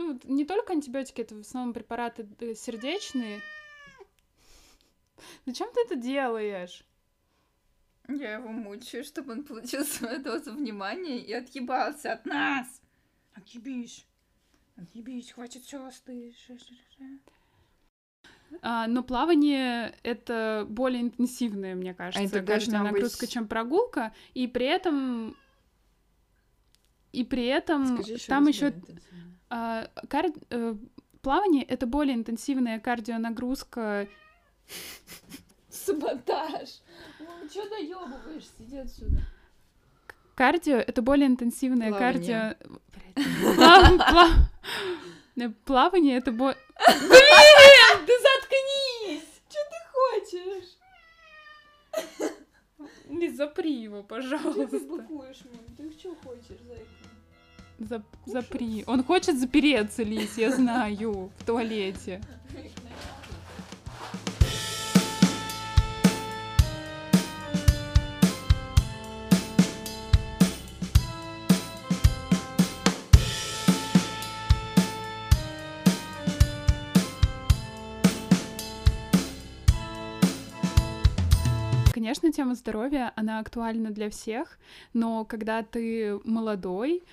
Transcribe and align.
Ну, 0.00 0.18
не 0.24 0.46
только 0.46 0.72
антибиотики, 0.72 1.20
это 1.20 1.34
в 1.34 1.40
основном 1.40 1.74
препараты 1.74 2.26
э, 2.38 2.54
сердечные. 2.54 3.42
Зачем 5.44 5.68
ты 5.74 5.82
это 5.82 5.94
делаешь? 5.94 6.84
Я 8.08 8.36
его 8.36 8.48
мучаю, 8.48 9.04
чтобы 9.04 9.32
он 9.32 9.44
получил 9.44 9.84
свою 9.84 10.22
дозу 10.22 10.54
внимания 10.54 11.18
и 11.18 11.34
отъебался 11.34 12.14
от 12.14 12.24
нас. 12.24 12.80
Отъебись. 13.34 14.06
Отъебись, 14.76 15.32
хватит 15.32 15.64
сесты. 15.66 16.34
А, 18.62 18.86
но 18.86 19.02
плавание 19.02 19.94
это 20.02 20.66
более 20.66 21.02
интенсивное, 21.02 21.74
мне 21.74 21.92
кажется, 21.92 22.24
это 22.38 22.40
должна 22.44 22.82
нагрузка, 22.82 23.20
быть- 23.26 23.32
чем 23.32 23.46
прогулка, 23.46 24.14
и 24.32 24.48
при 24.48 24.64
этом 24.64 25.36
и 27.12 27.22
при 27.22 27.44
этом 27.44 27.98
Скажи 27.98 28.14
ещё 28.14 28.26
там 28.26 28.48
еще. 28.48 28.72
А, 29.50 29.88
кар- 30.08 30.32
э, 30.50 30.74
плавание 31.22 31.64
это 31.64 31.86
более 31.86 32.14
интенсивная 32.14 32.78
кардионагрузка. 32.80 34.06
Саботаж. 35.68 36.80
Ну, 37.18 37.48
чё 37.52 37.68
доёбываешься? 37.68 38.52
Иди 38.60 38.78
отсюда. 38.78 39.22
Кардио 40.34 40.76
это 40.76 41.02
более 41.02 41.26
интенсивное 41.26 41.92
кардио. 41.92 42.54
Э, 45.36 45.48
Плавание 45.64 46.18
это 46.18 46.32
бо... 46.32 46.54
Блин, 46.86 48.06
ты 48.06 48.12
заткнись! 48.20 49.28
Что 49.48 49.60
ты 49.70 49.78
хочешь? 49.92 50.70
Не 53.08 53.28
запри 53.30 53.72
его, 53.82 54.02
пожалуйста. 54.02 54.78
блокуешь, 54.80 55.42
мам? 55.52 55.64
Ты 55.76 55.90
что 55.98 56.14
хочешь, 56.16 56.60
зайка? 56.66 56.86
Зап- 57.80 58.02
запри. 58.26 58.84
Он 58.86 59.02
хочет 59.02 59.38
запереться, 59.38 60.02
Лис, 60.02 60.36
я 60.36 60.54
знаю, 60.54 61.30
в 61.38 61.44
туалете. 61.44 62.20
Конечно, 82.10 82.32
тема 82.32 82.56
здоровья, 82.56 83.12
она 83.14 83.38
актуальна 83.38 83.90
для 83.90 84.10
всех, 84.10 84.58
но 84.92 85.24
когда 85.24 85.62
ты 85.62 86.18
молодой, 86.24 87.04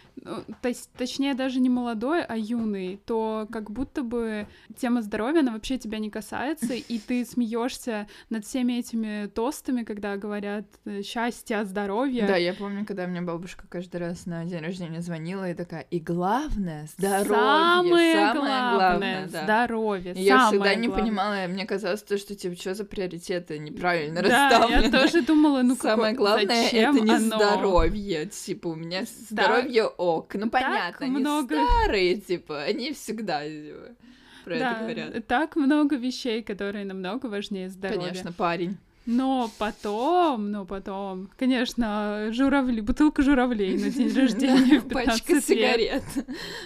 есть, 0.63 0.89
точнее 0.97 1.35
даже 1.35 1.59
не 1.59 1.69
молодой, 1.69 2.23
а 2.23 2.35
юный, 2.35 2.99
то 3.05 3.47
как 3.51 3.69
будто 3.69 4.01
бы 4.01 4.47
тема 4.75 5.03
здоровья, 5.03 5.41
она 5.41 5.51
вообще 5.51 5.77
тебя 5.77 5.99
не 5.99 6.09
касается, 6.09 6.73
и 6.73 6.97
ты 6.97 7.25
смеешься 7.25 8.07
над 8.31 8.43
всеми 8.43 8.73
этими 8.79 9.27
тостами, 9.27 9.83
когда 9.83 10.17
говорят 10.17 10.65
э, 10.85 11.03
счастье, 11.03 11.63
здоровье. 11.63 12.25
Да, 12.25 12.35
я 12.35 12.55
помню, 12.55 12.83
когда 12.83 13.05
мне 13.05 13.21
бабушка 13.21 13.65
каждый 13.69 13.97
раз 13.97 14.25
на 14.25 14.45
день 14.45 14.63
рождения 14.63 15.01
звонила 15.01 15.47
и 15.47 15.53
такая, 15.53 15.81
и 15.91 15.99
главное, 15.99 16.87
здоровье, 16.97 17.27
Самое, 17.27 18.15
самое 18.15 18.33
главное, 18.33 18.73
главное, 18.73 19.27
да. 19.27 19.43
здоровье. 19.43 20.13
И 20.13 20.23
я 20.23 20.47
всегда 20.47 20.73
не 20.73 20.87
главное. 20.87 21.03
понимала, 21.03 21.47
мне 21.47 21.67
казалось, 21.67 22.01
то, 22.01 22.17
что 22.17 22.33
типа, 22.33 22.55
что 22.55 22.73
за 22.73 22.83
приоритеты 22.83 23.59
неправильно 23.59 24.23
Да, 24.23 24.49
расставлены. 24.49 24.86
Я 24.87 24.99
тоже 25.01 25.21
думала, 25.21 25.61
ну 25.61 25.75
Самое 25.75 26.13
главное 26.13 26.69
это 26.69 26.99
не 26.99 27.19
здоровье, 27.19 28.25
типа 28.25 28.67
у 28.67 28.75
меня 28.75 29.03
здоровье 29.05 29.85
ок, 29.85 30.35
ну 30.35 30.49
понятно, 30.49 31.05
они 31.05 31.23
старые, 31.45 32.17
типа, 32.17 32.63
они 32.63 32.93
всегда 32.93 33.47
типа, 33.47 33.95
про 34.45 34.59
Да, 34.59 34.71
это 34.71 34.79
говорят. 34.81 35.27
так 35.27 35.55
много 35.55 35.95
вещей, 35.95 36.41
которые 36.41 36.85
намного 36.85 37.27
важнее 37.27 37.69
здоровья. 37.69 38.07
Конечно, 38.07 38.31
парень. 38.31 38.77
Но 39.07 39.49
потом, 39.57 40.51
но 40.51 40.65
потом, 40.65 41.29
конечно, 41.37 42.27
журавли, 42.31 42.81
бутылка 42.81 43.23
журавлей 43.23 43.77
на 43.81 43.89
день 43.89 44.13
рождения 44.15 44.81
в 44.81 44.89
15 44.89 44.93
Пачка 45.23 45.41
сигарет. 45.41 46.03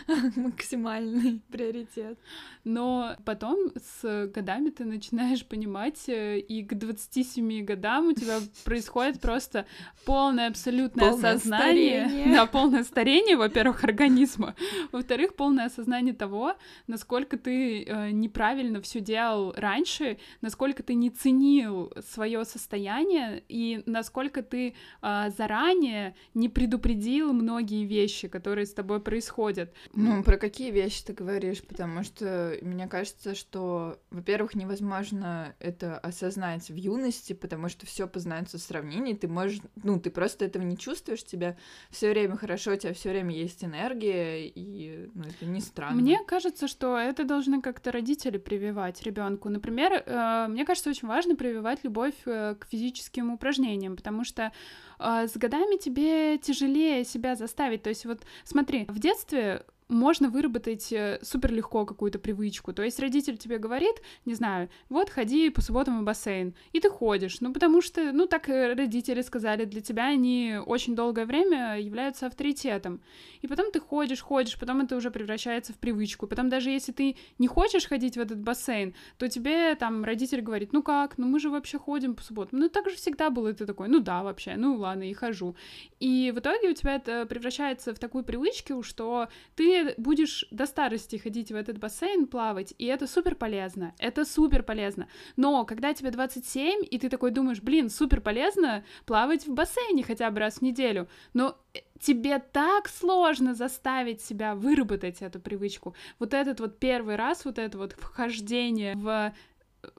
Максимальный 0.35 1.41
приоритет. 1.51 2.17
Но 2.63 3.15
потом 3.25 3.71
с 3.75 4.27
годами 4.33 4.69
ты 4.71 4.85
начинаешь 4.85 5.45
понимать, 5.45 6.07
э, 6.07 6.39
и 6.39 6.63
к 6.63 6.73
27 6.73 7.63
годам 7.63 8.07
у 8.09 8.13
тебя 8.13 8.39
происходит 8.65 9.21
просто 9.21 9.67
полное 10.05 10.47
абсолютное 10.47 11.11
Полное 11.11 11.33
осознание. 11.35 12.07
старение. 12.07 12.35
Да, 12.35 12.45
полное 12.47 12.83
старение, 12.83 13.37
во-первых, 13.37 13.83
организма. 13.83 14.55
Во-вторых, 14.91 15.35
полное 15.35 15.65
осознание 15.65 16.15
того, 16.15 16.55
насколько 16.87 17.37
ты 17.37 17.83
э, 17.83 18.09
неправильно 18.11 18.81
все 18.81 18.99
делал 18.99 19.53
раньше, 19.55 20.17
насколько 20.41 20.81
ты 20.81 20.95
не 20.95 21.11
ценил 21.11 21.91
свое 22.31 22.45
состояние 22.45 23.43
и 23.49 23.83
насколько 23.85 24.41
ты 24.41 24.73
э, 25.01 25.29
заранее 25.37 26.15
не 26.33 26.49
предупредил 26.49 27.33
многие 27.33 27.85
вещи, 27.85 28.27
которые 28.27 28.65
с 28.65 28.73
тобой 28.73 29.01
происходят. 29.01 29.73
Ну, 29.93 30.23
про 30.23 30.37
какие 30.37 30.71
вещи 30.71 31.03
ты 31.03 31.13
говоришь? 31.13 31.61
Потому 31.61 32.03
что 32.03 32.57
мне 32.61 32.87
кажется, 32.87 33.35
что, 33.35 33.99
во-первых, 34.09 34.55
невозможно 34.55 35.53
это 35.59 35.97
осознать 35.97 36.69
в 36.69 36.75
юности, 36.75 37.33
потому 37.33 37.69
что 37.69 37.85
все 37.85 38.07
познается 38.07 38.57
в 38.57 38.61
сравнении. 38.61 39.13
Ты 39.13 39.27
можешь, 39.27 39.59
ну, 39.83 39.99
ты 39.99 40.09
просто 40.09 40.45
этого 40.45 40.63
не 40.63 40.77
чувствуешь, 40.77 41.23
тебе 41.23 41.57
все 41.89 42.11
время 42.11 42.37
хорошо, 42.37 42.71
у 42.71 42.75
тебя 42.75 42.93
все 42.93 43.09
время 43.09 43.35
есть 43.35 43.63
энергия, 43.63 44.47
и 44.47 45.09
ну, 45.13 45.23
это 45.23 45.45
не 45.45 45.59
странно. 45.59 46.01
Мне 46.01 46.19
кажется, 46.25 46.67
что 46.67 46.97
это 46.97 47.23
должны 47.25 47.61
как-то 47.61 47.91
родители 47.91 48.37
прививать 48.37 49.03
ребенку. 49.03 49.49
Например, 49.49 50.03
э, 50.05 50.47
мне 50.47 50.65
кажется, 50.65 50.89
очень 50.89 51.07
важно 51.07 51.35
прививать 51.35 51.83
любовь 51.83 52.20
к 52.23 52.65
физическим 52.69 53.31
упражнениям, 53.31 53.95
потому 53.95 54.23
что 54.23 54.51
э, 54.99 55.27
с 55.27 55.37
годами 55.37 55.77
тебе 55.77 56.37
тяжелее 56.37 57.03
себя 57.03 57.35
заставить. 57.35 57.83
То 57.83 57.89
есть 57.89 58.05
вот 58.05 58.21
смотри, 58.43 58.85
в 58.87 58.99
детстве 58.99 59.65
можно 59.91 60.29
выработать 60.29 60.91
э, 60.93 61.19
супер 61.21 61.51
легко 61.51 61.85
какую-то 61.85 62.17
привычку. 62.17 62.73
То 62.73 62.81
есть 62.81 62.99
родитель 62.99 63.37
тебе 63.37 63.57
говорит, 63.57 64.01
не 64.25 64.33
знаю, 64.33 64.69
вот 64.89 65.09
ходи 65.09 65.49
по 65.49 65.61
субботам 65.61 66.01
в 66.01 66.03
бассейн, 66.03 66.55
и 66.71 66.79
ты 66.79 66.89
ходишь. 66.89 67.41
Ну, 67.41 67.53
потому 67.53 67.81
что, 67.81 68.11
ну, 68.13 68.25
так 68.25 68.49
э, 68.49 68.73
родители 68.73 69.21
сказали, 69.21 69.65
для 69.65 69.81
тебя 69.81 70.07
они 70.07 70.57
очень 70.65 70.95
долгое 70.95 71.25
время 71.25 71.79
являются 71.79 72.27
авторитетом. 72.27 73.01
И 73.41 73.47
потом 73.47 73.71
ты 73.71 73.79
ходишь, 73.79 74.21
ходишь, 74.21 74.57
потом 74.57 74.81
это 74.81 74.95
уже 74.95 75.11
превращается 75.11 75.73
в 75.73 75.77
привычку. 75.77 76.25
Потом 76.25 76.49
даже 76.49 76.69
если 76.69 76.93
ты 76.93 77.17
не 77.37 77.47
хочешь 77.47 77.85
ходить 77.85 78.15
в 78.15 78.19
этот 78.19 78.39
бассейн, 78.39 78.95
то 79.17 79.27
тебе 79.27 79.75
там 79.75 80.03
родитель 80.03 80.41
говорит, 80.41 80.71
ну 80.73 80.83
как, 80.83 81.17
ну 81.17 81.27
мы 81.27 81.39
же 81.39 81.49
вообще 81.49 81.77
ходим 81.77 82.15
по 82.15 82.23
субботам. 82.23 82.59
Ну 82.59 82.69
так 82.69 82.89
же 82.89 82.95
всегда 82.95 83.29
было, 83.29 83.49
и 83.49 83.53
ты 83.53 83.65
такой, 83.65 83.89
ну 83.89 83.99
да, 83.99 84.23
вообще, 84.23 84.55
ну 84.55 84.75
ладно, 84.77 85.03
и 85.03 85.13
хожу. 85.13 85.55
И 85.99 86.31
в 86.33 86.39
итоге 86.39 86.69
у 86.69 86.73
тебя 86.73 86.95
это 86.95 87.25
превращается 87.25 87.93
в 87.93 87.99
такую 87.99 88.23
привычку, 88.23 88.83
что 88.83 89.27
ты 89.55 89.80
будешь 89.97 90.45
до 90.51 90.65
старости 90.65 91.17
ходить 91.17 91.51
в 91.51 91.55
этот 91.55 91.77
бассейн, 91.77 92.27
плавать, 92.27 92.73
и 92.77 92.85
это 92.85 93.07
супер 93.07 93.35
полезно, 93.35 93.93
это 93.99 94.25
супер 94.25 94.63
полезно. 94.63 95.07
Но 95.35 95.65
когда 95.65 95.93
тебе 95.93 96.11
27, 96.11 96.83
и 96.89 96.97
ты 96.97 97.09
такой 97.09 97.31
думаешь, 97.31 97.61
блин, 97.61 97.89
супер 97.89 98.21
полезно 98.21 98.83
плавать 99.05 99.47
в 99.47 99.53
бассейне 99.53 100.03
хотя 100.03 100.29
бы 100.31 100.39
раз 100.39 100.57
в 100.57 100.61
неделю, 100.61 101.07
но 101.33 101.57
э, 101.73 101.79
тебе 101.99 102.39
так 102.39 102.87
сложно 102.87 103.53
заставить 103.53 104.21
себя 104.21 104.55
выработать 104.55 105.21
эту 105.21 105.39
привычку. 105.39 105.95
Вот 106.19 106.33
этот 106.33 106.59
вот 106.59 106.79
первый 106.79 107.15
раз, 107.15 107.45
вот 107.45 107.59
это 107.59 107.77
вот 107.77 107.93
вхождение 107.93 108.95
в 108.95 109.33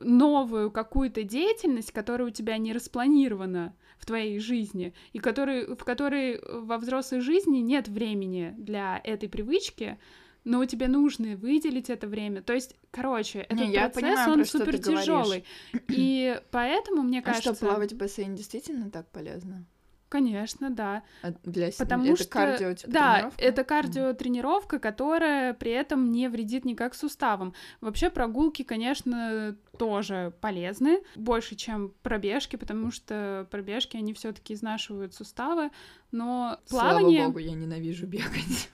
новую 0.01 0.71
какую-то 0.71 1.23
деятельность, 1.23 1.93
которая 1.93 2.29
у 2.29 2.31
тебя 2.31 2.57
не 2.59 2.73
распланирована 2.73 3.75
в 4.03 4.05
твоей 4.05 4.41
жизни, 4.41 4.93
и 5.13 5.21
который, 5.21 5.77
в 5.77 5.85
которой 5.85 6.41
во 6.45 6.77
взрослой 6.79 7.21
жизни 7.21 7.59
нет 7.59 7.87
времени 7.87 8.53
для 8.59 9.01
этой 9.05 9.29
привычки, 9.29 9.97
но 10.43 10.65
тебе 10.65 10.89
нужно 10.89 11.37
выделить 11.37 11.89
это 11.89 12.09
время. 12.09 12.43
То 12.43 12.53
есть, 12.53 12.75
короче, 12.91 13.43
этот 13.43 13.69
Не, 13.69 13.75
процесс, 13.75 13.95
понимаю, 13.95 14.33
он 14.33 14.45
супер 14.45 14.79
тяжелый. 14.79 15.45
И 15.89 16.37
поэтому, 16.51 17.03
мне 17.03 17.21
А 17.21 17.23
кажется... 17.23 17.55
что, 17.55 17.65
плавать 17.65 17.93
в 17.93 17.97
бассейне 17.97 18.37
действительно 18.37 18.91
так 18.91 19.09
полезно? 19.13 19.65
Конечно, 20.13 20.69
да. 20.69 21.05
А 21.23 21.33
Для 21.43 21.71
себя? 21.71 21.87
Потому 21.87 22.05
это 22.05 22.23
что 22.23 22.29
кардио, 22.29 22.75
типа, 22.75 22.93
да, 22.93 23.15
тренировка? 23.15 23.43
это 23.43 23.65
кардиотренировка, 23.65 24.79
которая 24.79 25.55
при 25.55 25.71
этом 25.71 26.13
не 26.13 26.29
вредит 26.29 26.67
никак 26.67 26.95
суставам. 26.95 27.55
Вообще 27.81 28.11
прогулки, 28.11 28.63
конечно, 28.63 29.57
тоже 29.79 30.35
полезны, 30.43 31.03
больше, 31.17 31.55
чем 31.55 31.95
пробежки, 32.03 32.57
потому 32.57 32.91
что 32.91 33.49
пробежки, 33.51 33.97
они 33.97 34.13
все 34.13 34.33
таки 34.33 34.53
изнашивают 34.53 35.15
суставы, 35.15 35.71
но 36.11 36.59
плавание... 36.69 37.21
Слава 37.21 37.33
богу, 37.33 37.39
я 37.39 37.55
ненавижу 37.55 38.07
бегать. 38.07 38.69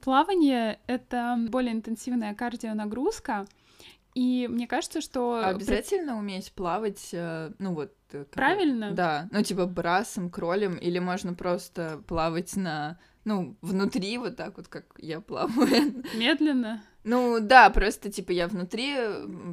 Плавание— 0.00 0.80
это 0.86 1.36
более 1.50 1.74
интенсивная 1.74 2.34
кардионагрузка, 2.34 3.46
и 4.14 4.48
мне 4.50 4.66
кажется, 4.66 5.02
что... 5.02 5.42
А 5.44 5.50
Обязательно 5.50 6.18
уметь 6.18 6.50
плавать, 6.52 7.10
э, 7.12 7.52
ну 7.58 7.74
вот... 7.74 7.92
Правильно? 8.30 8.92
Да, 8.92 9.28
ну 9.30 9.42
типа 9.42 9.66
брасом, 9.66 10.30
кролем, 10.30 10.76
или 10.76 10.98
можно 10.98 11.34
просто 11.34 12.02
плавать 12.06 12.56
на 12.56 12.98
ну, 13.24 13.56
внутри, 13.60 14.16
вот 14.16 14.36
так 14.36 14.56
вот, 14.56 14.68
как 14.68 14.86
я 14.96 15.20
плаваю. 15.20 16.02
Медленно? 16.14 16.82
Ну 17.08 17.40
да, 17.40 17.70
просто 17.70 18.12
типа 18.12 18.32
я 18.32 18.48
внутри 18.48 18.94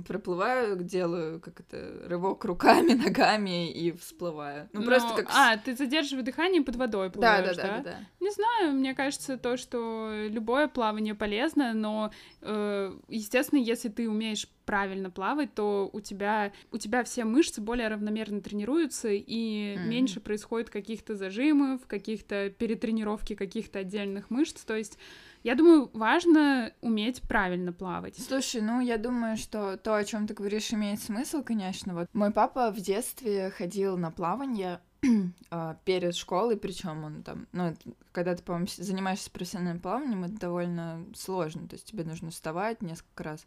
проплываю, 0.05 0.83
делаю 0.83 1.39
как 1.39 1.61
это 1.61 2.03
рывок 2.05 2.43
руками, 2.43 2.93
ногами 3.05 3.71
и 3.71 3.93
всплываю. 3.93 4.67
Ну 4.73 4.81
Но... 4.81 4.87
просто 4.87 5.23
как. 5.23 5.29
А, 5.33 5.55
ты 5.55 5.73
задерживаешь 5.73 6.25
дыхание 6.25 6.61
под 6.61 6.75
водой 6.75 7.09
плываешь, 7.09 7.55
да, 7.55 7.63
да, 7.63 7.67
да, 7.69 7.77
да, 7.77 7.83
да. 7.83 7.99
Не 8.19 8.31
знаю, 8.31 8.73
мне 8.73 8.93
кажется 8.93 9.37
то, 9.37 9.55
что 9.55 10.11
любое 10.27 10.67
плавание 10.67 11.15
полезно, 11.15 11.73
но 11.73 12.11
э, 12.41 12.93
естественно, 13.07 13.59
если 13.59 13.87
ты 13.87 14.09
умеешь 14.09 14.49
правильно 14.65 15.09
плавать, 15.09 15.53
то 15.53 15.89
у 15.93 16.01
тебя 16.01 16.51
у 16.71 16.77
тебя 16.77 17.05
все 17.05 17.23
мышцы 17.23 17.61
более 17.61 17.87
равномерно 17.87 18.41
тренируются 18.41 19.09
и 19.09 19.75
mm-hmm. 19.75 19.85
меньше 19.85 20.19
происходит 20.19 20.69
каких-то 20.69 21.15
зажимов, 21.15 21.87
каких-то 21.87 22.49
перетренировки 22.49 23.33
каких-то 23.33 23.79
отдельных 23.79 24.29
мышц, 24.29 24.61
то 24.65 24.75
есть 24.75 24.97
я 25.45 25.53
думаю, 25.53 25.91
важно 25.93 26.73
уметь 26.81 27.21
правильно 27.21 27.71
плавать. 27.71 28.17
Слушай, 28.17 28.61
ну 28.61 28.81
я 28.81 28.97
думаю, 28.97 29.37
что 29.37 29.77
то, 29.77 29.95
о 29.95 30.03
чем 30.03 30.25
ты 30.25 30.33
говоришь, 30.33 30.73
имеет 30.73 30.99
смысл, 30.99 31.43
конечно. 31.43 31.93
Вот 31.93 32.07
мой 32.13 32.31
папа 32.31 32.71
в 32.71 32.77
детстве 32.77 33.51
ходил 33.51 33.95
на 33.95 34.09
плавание 34.09 34.81
а, 35.51 35.77
перед 35.85 36.15
школой, 36.15 36.57
причем 36.57 37.03
он 37.03 37.21
там, 37.21 37.45
ну, 37.51 37.75
когда 38.11 38.35
ты, 38.35 38.41
по-моему, 38.41 38.65
занимаешься 38.75 39.29
профессиональным 39.29 39.79
плаванием, 39.79 40.23
это 40.23 40.33
довольно 40.33 41.05
сложно, 41.13 41.67
то 41.67 41.75
есть 41.75 41.91
тебе 41.91 42.05
нужно 42.05 42.31
вставать 42.31 42.81
несколько 42.81 43.23
раз 43.23 43.45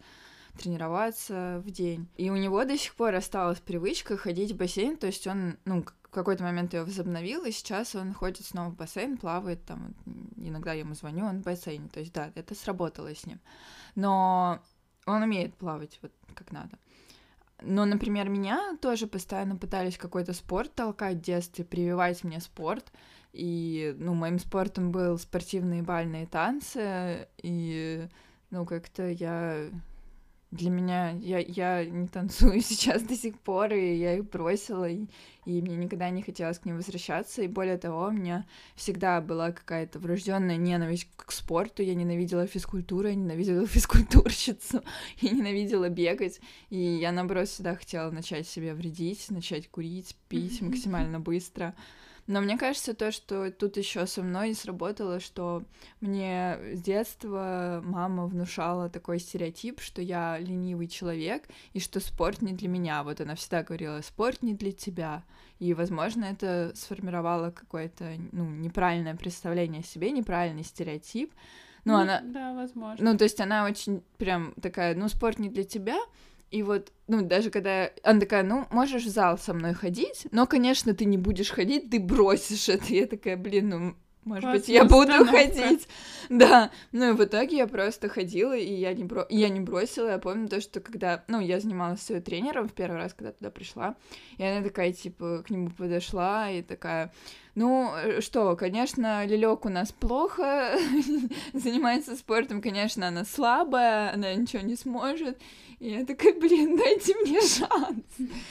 тренироваться 0.59 1.63
в 1.65 1.71
день. 1.71 2.09
И 2.17 2.31
у 2.31 2.37
него 2.37 2.65
до 2.65 2.77
сих 2.77 2.95
пор 2.95 3.15
осталась 3.15 3.61
привычка 3.61 4.17
ходить 4.17 4.53
в 4.53 4.57
бассейн, 4.57 4.97
то 4.97 5.07
есть 5.07 5.27
он, 5.27 5.57
ну, 5.65 5.85
в 6.03 6.11
какой-то 6.11 6.43
момент 6.43 6.75
я 6.75 6.85
возобновил, 6.85 7.45
и 7.45 7.51
сейчас 7.51 7.95
он 7.95 8.13
ходит 8.13 8.45
снова 8.45 8.71
в 8.71 8.77
бассейн, 8.77 9.17
плавает 9.17 9.65
там, 9.65 9.95
иногда 10.37 10.73
я 10.73 10.81
ему 10.81 10.95
звоню, 10.95 11.25
он 11.25 11.41
в 11.41 11.45
бассейне, 11.45 11.89
то 11.89 12.01
есть 12.01 12.13
да, 12.13 12.31
это 12.35 12.55
сработало 12.55 13.15
с 13.15 13.25
ним. 13.27 13.41
Но 13.95 14.61
он 15.07 15.23
умеет 15.23 15.55
плавать 15.55 15.99
вот 16.03 16.13
как 16.35 16.53
надо. 16.53 16.79
Но, 17.61 17.85
например, 17.85 18.29
меня 18.29 18.77
тоже 18.81 19.07
постоянно 19.07 19.57
пытались 19.57 19.99
какой-то 19.99 20.33
спорт 20.33 20.75
толкать 20.75 21.17
в 21.17 21.23
детстве, 21.23 21.65
прививать 21.65 22.23
мне 22.23 22.41
спорт. 22.41 22.93
И, 23.33 23.95
ну, 23.99 24.15
моим 24.15 24.39
спортом 24.39 24.93
был 24.93 25.19
спортивные 25.19 25.83
бальные 25.83 26.27
танцы. 26.27 27.29
И, 27.43 28.09
ну, 28.51 28.65
как-то 28.65 29.09
я 29.09 29.71
для 30.51 30.71
меня 30.71 31.11
я, 31.11 31.39
я 31.39 31.85
не 31.85 32.09
танцую 32.09 32.61
сейчас 32.63 33.03
до 33.03 33.15
сих 33.15 33.39
пор, 33.39 33.73
и 33.73 33.97
я 33.97 34.15
их 34.17 34.31
бросила, 34.31 34.89
и, 34.89 35.07
и 35.45 35.61
мне 35.61 35.77
никогда 35.77 36.09
не 36.09 36.23
хотелось 36.23 36.59
к 36.59 36.65
ним 36.65 36.77
возвращаться. 36.77 37.43
И 37.43 37.49
более 37.49 37.77
того, 37.77 38.07
у 38.07 38.11
меня 38.11 38.47
всегда 38.75 39.21
была 39.21 39.53
какая-то 39.53 39.99
врожденная 39.99 40.57
ненависть 40.57 41.09
к 41.17 41.33
спорту. 41.33 41.83
Я 41.83 41.95
ненавидела 41.95 42.47
физкультуру, 42.47 43.09
я 43.09 43.15
ненавидела 43.15 43.67
физкультурщицу, 43.67 44.83
я 45.21 45.31
ненавидела 45.31 45.91
бегать. 45.91 46.41
И 46.71 46.79
я, 46.79 47.13
наоборот, 47.13 47.49
всегда 47.49 47.75
хотела 47.75 48.11
начать 48.11 48.49
себе 48.49 48.73
вредить, 48.73 49.31
начать 49.31 49.69
курить, 49.69 50.17
пить 50.29 50.63
максимально 50.63 51.21
быстро. 51.21 51.75
Но 52.29 52.43
мне 52.43 52.59
кажется, 52.59 52.93
то, 52.93 53.11
что 53.11 53.51
тут 53.51 53.79
еще 53.79 54.07
со 54.07 54.23
мной 54.23 54.55
сработало, 54.55 55.19
что 55.19 55.65
мне 56.03 56.59
с 56.75 56.83
детства 56.83 57.83
мама 57.83 58.27
внушала 58.27 58.91
такой 58.91 59.19
стереотип, 59.19 59.81
что 59.81 60.03
я 60.03 60.39
ленивый 60.39 60.89
человек, 60.89 61.49
и 61.73 61.81
что 61.81 62.01
спорт 62.01 62.43
не 62.43 62.53
для 62.53 62.69
меня. 62.69 63.03
Вот 63.03 63.23
она 63.23 63.35
всегда 63.35 63.63
говорила, 63.63 64.03
спорт 64.03 64.43
не 64.43 64.53
для 64.53 64.73
тебя. 64.73 65.25
И, 65.59 65.73
возможно, 65.73 66.27
это 66.27 66.73
сформировало 66.75 67.51
какое-то 67.51 68.13
ну, 68.33 68.45
неправильное 68.45 69.17
представление 69.17 69.81
о 69.81 69.85
себе, 69.85 70.11
неправильный 70.11 70.65
стереотип. 70.65 71.33
Ну, 71.87 71.95
ну 71.95 72.01
она... 72.01 72.21
Да, 72.21 72.53
возможно. 72.53 73.11
Ну, 73.11 73.17
то 73.17 73.25
есть 73.25 73.41
она 73.41 73.65
очень 73.65 74.03
прям 74.19 74.53
такая, 74.61 74.95
ну, 74.95 75.09
спорт 75.09 75.39
не 75.39 75.49
для 75.49 75.65
тебя, 75.65 75.99
и 76.51 76.63
вот, 76.63 76.93
ну, 77.07 77.23
даже 77.23 77.51
когда 77.51 77.91
она 78.03 78.21
такая, 78.21 78.43
ну, 78.43 78.67
можешь 78.71 79.05
в 79.05 79.09
зал 79.09 79.39
со 79.39 79.53
мной 79.53 79.75
ходить, 79.75 80.27
но, 80.31 80.47
конечно, 80.47 80.95
ты 80.95 81.05
не 81.05 81.19
будешь 81.19 81.51
ходить, 81.51 81.91
ты 81.91 82.01
бросишь 82.01 82.69
это. 82.69 82.87
Я 82.93 83.07
такая, 83.07 83.37
блин, 83.37 83.69
ну, 83.69 83.95
может 84.29 84.45
Классная 84.45 84.61
быть, 84.61 84.69
я 84.69 84.85
буду 84.85 85.27
ходить. 85.27 85.89
Да. 86.29 86.71
Ну 86.93 87.11
и 87.11 87.13
в 87.13 87.25
итоге 87.25 87.57
я 87.57 87.67
просто 87.67 88.11
ходила, 88.11 88.55
и 88.55 88.75
я 88.75 88.93
не, 88.93 89.05
бро... 89.05 89.27
я 89.31 89.49
не 89.49 89.61
бросила. 89.61 90.11
Я 90.11 90.19
помню 90.19 90.49
то, 90.49 90.61
что 90.61 90.81
когда... 90.81 91.25
Ну, 91.29 91.41
я 91.41 91.61
занималась 91.61 92.03
с 92.03 92.21
тренером 92.21 92.69
в 92.69 92.73
первый 92.73 92.99
раз, 92.99 93.15
когда 93.15 93.33
туда 93.33 93.51
пришла. 93.51 93.97
И 94.37 94.45
она 94.45 94.63
такая, 94.63 94.93
типа, 94.93 95.43
к 95.47 95.51
нему 95.51 95.71
подошла 95.71 96.51
и 96.51 96.63
такая... 96.63 97.13
Ну, 97.59 97.93
э, 97.93 98.21
что, 98.21 98.55
конечно, 98.55 99.27
Лилек 99.27 99.65
у 99.65 99.69
нас 99.69 99.91
плохо 99.91 100.79
занимается 101.53 102.15
спортом, 102.15 102.63
конечно, 102.63 103.09
она 103.09 103.25
слабая, 103.25 104.13
она 104.15 104.33
ничего 104.33 104.63
не 104.63 104.77
сможет. 104.77 105.37
И 105.81 105.91
я 105.91 106.05
такая, 106.05 106.35
блин, 106.35 106.77
дайте 106.77 107.17
мне 107.17 107.41
шанс. 107.41 108.05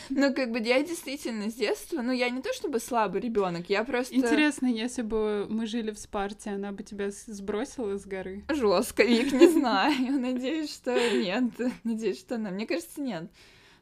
Ну, 0.09 0.33
как 0.33 0.51
бы 0.51 0.59
я 0.59 0.83
действительно 0.83 1.49
с 1.49 1.53
детства, 1.53 2.01
ну, 2.01 2.11
я 2.11 2.29
не 2.29 2.41
то 2.41 2.51
чтобы 2.51 2.81
слабый 2.81 3.21
ребенок, 3.21 3.69
я 3.69 3.85
просто... 3.85 4.13
Интересно, 4.13 4.67
если 4.67 5.03
бы 5.03 5.47
мы 5.49 5.67
жили 5.67 5.91
в 5.91 5.99
Спарте, 5.99 6.49
она 6.49 6.73
бы 6.73 6.83
тебя 6.83 7.09
сбросила 7.09 7.97
с 7.97 8.05
горы? 8.05 8.43
Жестко, 8.49 9.03
Вик, 9.03 9.31
не 9.31 9.47
знаю. 9.47 9.95
Надеюсь, 10.19 10.73
что 10.73 10.93
нет. 11.15 11.45
Надеюсь, 11.85 12.19
что 12.19 12.35
она. 12.35 12.49
Мне 12.49 12.67
кажется, 12.67 12.99
нет. 12.99 13.31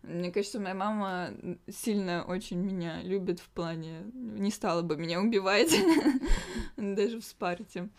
Мне 0.07 0.31
кажется, 0.31 0.59
моя 0.59 0.75
мама 0.75 1.31
сильно 1.69 2.23
очень 2.25 2.57
меня 2.57 3.01
любит 3.01 3.39
в 3.39 3.49
плане... 3.49 4.03
Не 4.13 4.51
стала 4.51 4.81
бы 4.81 4.97
меня 4.97 5.19
убивать 5.19 5.73
даже 6.77 7.19
в 7.19 7.23
Спарте. 7.23 7.89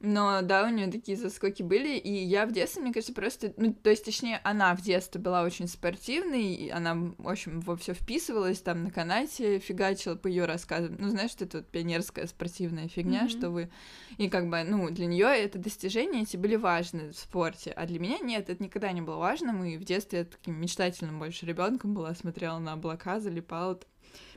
Но 0.00 0.42
да, 0.42 0.64
у 0.64 0.70
нее 0.70 0.86
такие 0.92 1.16
заскоки 1.16 1.64
были, 1.64 1.96
и 1.96 2.12
я 2.12 2.46
в 2.46 2.52
детстве, 2.52 2.82
мне 2.82 2.92
кажется, 2.92 3.12
просто, 3.12 3.52
ну, 3.56 3.72
то 3.72 3.90
есть, 3.90 4.04
точнее, 4.04 4.40
она 4.44 4.76
в 4.76 4.80
детстве 4.80 5.20
была 5.20 5.42
очень 5.42 5.66
спортивной, 5.66 6.54
и 6.54 6.70
она, 6.70 6.94
в 6.94 7.28
общем, 7.28 7.60
во 7.60 7.76
все 7.76 7.94
вписывалась, 7.94 8.60
там 8.60 8.84
на 8.84 8.92
канате 8.92 9.58
фигачила 9.58 10.14
по 10.14 10.28
ее 10.28 10.44
рассказам. 10.44 10.96
Ну, 11.00 11.08
знаешь, 11.08 11.32
что 11.32 11.46
это 11.46 11.58
вот 11.58 11.68
пионерская 11.68 12.28
спортивная 12.28 12.86
фигня, 12.86 13.24
mm-hmm. 13.24 13.28
что 13.28 13.50
вы. 13.50 13.70
И 14.18 14.28
как 14.28 14.48
бы, 14.48 14.62
ну, 14.62 14.88
для 14.90 15.06
нее 15.06 15.26
это 15.26 15.58
достижения 15.58 16.22
эти 16.22 16.36
были 16.36 16.54
важны 16.54 17.10
в 17.10 17.16
спорте, 17.16 17.72
а 17.72 17.84
для 17.84 17.98
меня 17.98 18.18
нет, 18.18 18.50
это 18.50 18.62
никогда 18.62 18.92
не 18.92 19.00
было 19.00 19.16
важным, 19.16 19.64
и 19.64 19.76
в 19.78 19.84
детстве 19.84 20.20
я 20.20 20.24
таким 20.26 20.60
мечтательным 20.60 21.18
больше 21.18 21.44
ребенком 21.44 21.94
была, 21.94 22.14
смотрела 22.14 22.60
на 22.60 22.74
облака, 22.74 23.18
залипала. 23.18 23.80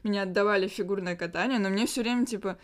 Меня 0.04 0.24
отдавали 0.24 0.68
в 0.68 0.72
фигурное 0.72 1.16
катание, 1.16 1.60
но 1.60 1.70
мне 1.70 1.86
все 1.86 2.02
время, 2.02 2.26
типа, 2.26 2.58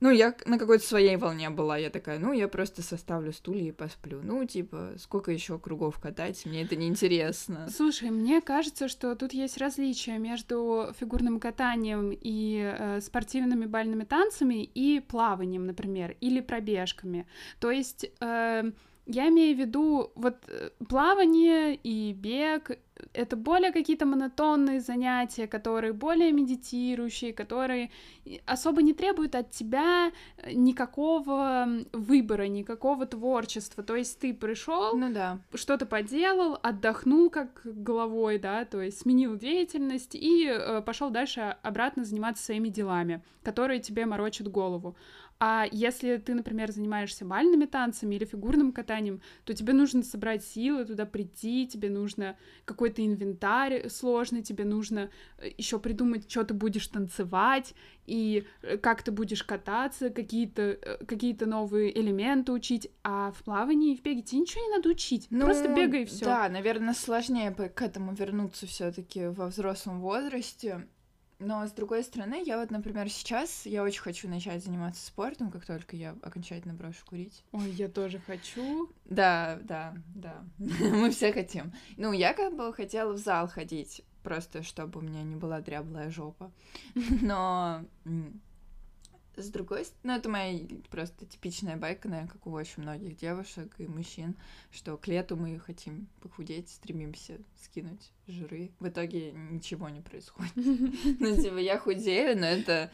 ну, 0.00 0.10
я 0.10 0.34
на 0.46 0.58
какой-то 0.58 0.84
своей 0.84 1.16
волне 1.16 1.50
была. 1.50 1.76
Я 1.76 1.90
такая, 1.90 2.18
ну, 2.18 2.32
я 2.32 2.46
просто 2.48 2.82
составлю 2.82 3.32
стулья 3.32 3.68
и 3.68 3.72
посплю. 3.72 4.20
Ну, 4.22 4.44
типа, 4.44 4.92
сколько 4.98 5.32
еще 5.32 5.58
кругов 5.58 5.98
катать? 5.98 6.46
Мне 6.46 6.62
это 6.62 6.76
неинтересно. 6.76 7.68
Слушай, 7.74 8.10
мне 8.10 8.40
кажется, 8.40 8.88
что 8.88 9.14
тут 9.16 9.32
есть 9.32 9.58
различие 9.58 10.18
между 10.18 10.94
фигурным 10.98 11.40
катанием 11.40 12.10
и 12.12 12.74
э, 12.78 13.00
спортивными 13.00 13.66
бальными 13.66 14.04
танцами 14.04 14.62
и 14.62 15.00
плаванием, 15.00 15.66
например, 15.66 16.16
или 16.20 16.40
пробежками. 16.40 17.26
То 17.58 17.70
есть... 17.70 18.10
Э, 18.20 18.70
я 19.08 19.28
имею 19.28 19.56
в 19.56 19.58
виду 19.58 20.12
вот 20.14 20.36
э, 20.48 20.70
плавание 20.86 21.74
и 21.74 22.12
бег— 22.12 22.70
это 23.14 23.36
более 23.36 23.72
какие-то 23.72 24.06
монотонные 24.06 24.80
занятия, 24.80 25.46
которые 25.46 25.92
более 25.92 26.30
медитирующие, 26.32 27.32
которые 27.32 27.90
особо 28.44 28.82
не 28.82 28.92
требуют 28.92 29.34
от 29.34 29.50
тебя 29.50 30.12
э, 30.36 30.52
никакого 30.52 31.66
выбора, 31.92 32.48
никакого 32.48 33.06
творчества. 33.06 33.82
То 33.82 33.96
есть 33.96 34.18
ты 34.18 34.34
пришел, 34.34 34.94
ну, 34.96 35.12
да. 35.12 35.38
что-то 35.54 35.86
поделал, 35.86 36.58
отдохнул 36.62 37.30
как 37.30 37.62
головой, 37.64 38.38
да, 38.38 38.66
то 38.66 38.82
есть 38.82 39.00
сменил 39.00 39.36
деятельность 39.36 40.14
и 40.14 40.46
э, 40.46 40.82
пошел 40.82 41.10
дальше 41.10 41.56
обратно 41.62 42.04
заниматься 42.04 42.44
своими 42.44 42.68
делами, 42.68 43.22
которые 43.42 43.80
тебе 43.80 44.04
морочат 44.06 44.48
голову. 44.48 44.96
А 45.40 45.66
если 45.70 46.16
ты, 46.16 46.34
например, 46.34 46.72
занимаешься 46.72 47.24
бальными 47.24 47.66
танцами 47.66 48.16
или 48.16 48.24
фигурным 48.24 48.72
катанием, 48.72 49.20
то 49.44 49.54
тебе 49.54 49.72
нужно 49.72 50.02
собрать 50.02 50.44
силы 50.44 50.84
туда 50.84 51.06
прийти, 51.06 51.68
тебе 51.68 51.90
нужно 51.90 52.36
какой-то 52.64 53.04
инвентарь 53.06 53.88
сложный, 53.88 54.42
тебе 54.42 54.64
нужно 54.64 55.10
э, 55.38 55.50
еще 55.56 55.78
придумать, 55.78 56.28
что 56.28 56.44
ты 56.44 56.54
будешь 56.54 56.88
танцевать 56.88 57.74
и 58.06 58.46
э, 58.62 58.78
как 58.78 59.02
ты 59.02 59.12
будешь 59.12 59.44
кататься, 59.44 60.10
какие-то 60.10 60.62
э, 60.62 61.04
какие 61.04 61.36
новые 61.44 61.96
элементы 61.96 62.50
учить. 62.50 62.90
А 63.04 63.30
в 63.30 63.44
плавании 63.44 63.92
и 63.92 63.96
в 63.96 64.02
беге 64.02 64.22
тебе 64.22 64.40
ничего 64.40 64.64
не 64.64 64.76
надо 64.76 64.88
учить, 64.88 65.28
ну, 65.30 65.44
просто 65.44 65.68
бегай 65.68 66.02
и 66.02 66.06
все. 66.06 66.24
Да, 66.24 66.48
наверное, 66.48 66.94
сложнее 66.94 67.52
к 67.52 67.80
этому 67.80 68.12
вернуться 68.12 68.66
все-таки 68.66 69.26
во 69.26 69.46
взрослом 69.46 70.00
возрасте. 70.00 70.88
Но 71.38 71.64
с 71.66 71.72
другой 71.72 72.02
стороны, 72.02 72.42
я 72.44 72.58
вот, 72.58 72.70
например, 72.70 73.08
сейчас 73.08 73.64
я 73.64 73.84
очень 73.84 74.00
хочу 74.00 74.28
начать 74.28 74.64
заниматься 74.64 75.06
спортом, 75.06 75.50
как 75.50 75.64
только 75.64 75.94
я 75.94 76.16
окончательно 76.22 76.74
брошу 76.74 77.04
курить. 77.06 77.44
Ой, 77.52 77.70
я 77.70 77.88
тоже 77.88 78.18
хочу. 78.18 78.90
Да, 79.04 79.58
да, 79.62 79.94
да. 80.14 80.44
Мы 80.58 81.10
все 81.10 81.32
хотим. 81.32 81.72
Ну, 81.96 82.12
я 82.12 82.34
как 82.34 82.56
бы 82.56 82.72
хотела 82.74 83.12
в 83.12 83.18
зал 83.18 83.46
ходить, 83.46 84.02
просто 84.24 84.64
чтобы 84.64 84.98
у 84.98 85.02
меня 85.02 85.22
не 85.22 85.36
была 85.36 85.60
дряблая 85.60 86.10
жопа. 86.10 86.50
Но 87.22 87.84
С 89.42 89.50
другой 89.50 89.84
стороны, 89.84 90.14
ну, 90.14 90.18
это 90.18 90.28
моя 90.28 90.58
просто 90.90 91.26
типичная 91.26 91.76
байка, 91.76 92.08
наверное, 92.08 92.30
как 92.30 92.46
у 92.46 92.52
очень 92.52 92.82
многих 92.82 93.16
девушек 93.16 93.74
и 93.78 93.86
мужчин, 93.86 94.36
что 94.70 94.96
к 94.96 95.06
лету 95.06 95.36
мы 95.36 95.58
хотим 95.58 96.08
похудеть, 96.20 96.68
стремимся 96.68 97.38
скинуть 97.62 98.10
жиры. 98.26 98.72
В 98.80 98.88
итоге 98.88 99.32
ничего 99.32 99.88
не 99.88 100.00
происходит. 100.00 100.52
Ну, 101.20 101.36
типа, 101.36 101.58
я 101.58 101.78
худею, 101.78 102.38
но 102.38 102.46
это 102.46 102.90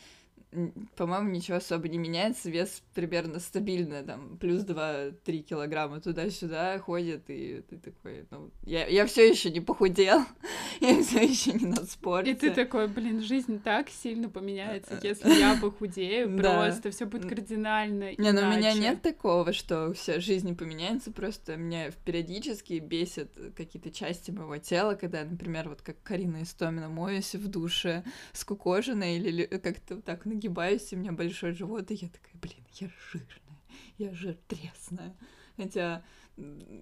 по-моему, 0.97 1.31
ничего 1.31 1.57
особо 1.57 1.89
не 1.89 1.99
меняется, 1.99 2.51
вес 2.51 2.83
примерно 2.95 3.41
стабильно, 3.41 4.03
там, 4.03 4.37
плюс 4.39 4.63
2-3 4.63 5.39
килограмма 5.41 6.01
туда-сюда 6.01 6.79
ходит, 6.79 7.25
и 7.29 7.63
ты 7.69 7.77
такой, 7.79 8.27
ну, 8.31 8.51
я, 8.65 8.87
я 8.87 9.07
все 9.07 9.29
еще 9.29 9.51
не 9.51 9.61
похудел, 9.61 10.21
я 10.81 11.03
все 11.03 11.23
еще 11.25 11.53
не 11.53 11.67
на 11.67 11.85
спорте. 11.85 12.31
И 12.31 12.35
ты 12.35 12.51
такой, 12.51 12.89
блин, 12.89 13.21
жизнь 13.21 13.61
так 13.61 13.89
сильно 13.91 14.29
поменяется, 14.29 14.99
если 15.03 15.29
я 15.35 15.57
похудею, 15.61 16.37
просто 16.37 16.91
все 16.91 17.07
будет 17.07 17.29
кардинально 17.29 18.15
Не, 18.17 18.33
ну 18.33 18.43
у 18.43 18.51
меня 18.51 18.73
нет 18.75 19.03
такого, 19.03 19.53
что 19.53 19.93
вся 19.93 20.21
жизнь 20.21 20.57
поменяется, 20.57 21.11
просто 21.11 21.57
меня 21.57 21.91
периодически 22.05 22.75
бесит 22.75 23.37
какие-то 23.57 23.91
части 23.91 24.31
моего 24.31 24.57
тела, 24.59 24.95
когда, 24.95 25.25
например, 25.25 25.69
вот 25.69 25.83
как 25.83 26.01
Карина 26.03 26.43
Истомина 26.43 26.89
моюсь 26.89 27.35
в 27.35 27.49
душе 27.49 28.05
скукоженная 28.33 29.17
или 29.17 29.47
как-то 29.47 30.01
так 30.01 30.24
нагибаюсь, 30.25 30.93
у 30.93 30.97
меня 30.97 31.13
большой 31.13 31.53
живот, 31.53 31.91
и 31.91 31.95
я 31.95 32.09
такая, 32.09 32.35
блин, 32.35 32.65
я 32.75 32.91
жирная, 33.13 33.61
я 33.99 34.15
жиртресная. 34.15 35.15
Хотя 35.57 36.03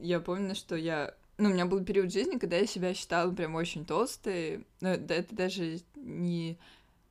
я 0.00 0.20
помню, 0.20 0.54
что 0.54 0.76
я... 0.76 1.14
Ну, 1.38 1.50
у 1.50 1.52
меня 1.52 1.66
был 1.66 1.84
период 1.84 2.12
жизни, 2.12 2.38
когда 2.38 2.56
я 2.56 2.66
себя 2.66 2.94
считала 2.94 3.32
прям 3.32 3.54
очень 3.54 3.84
толстой. 3.84 4.66
Но 4.80 4.90
это 4.90 5.34
даже 5.34 5.80
не 5.96 6.58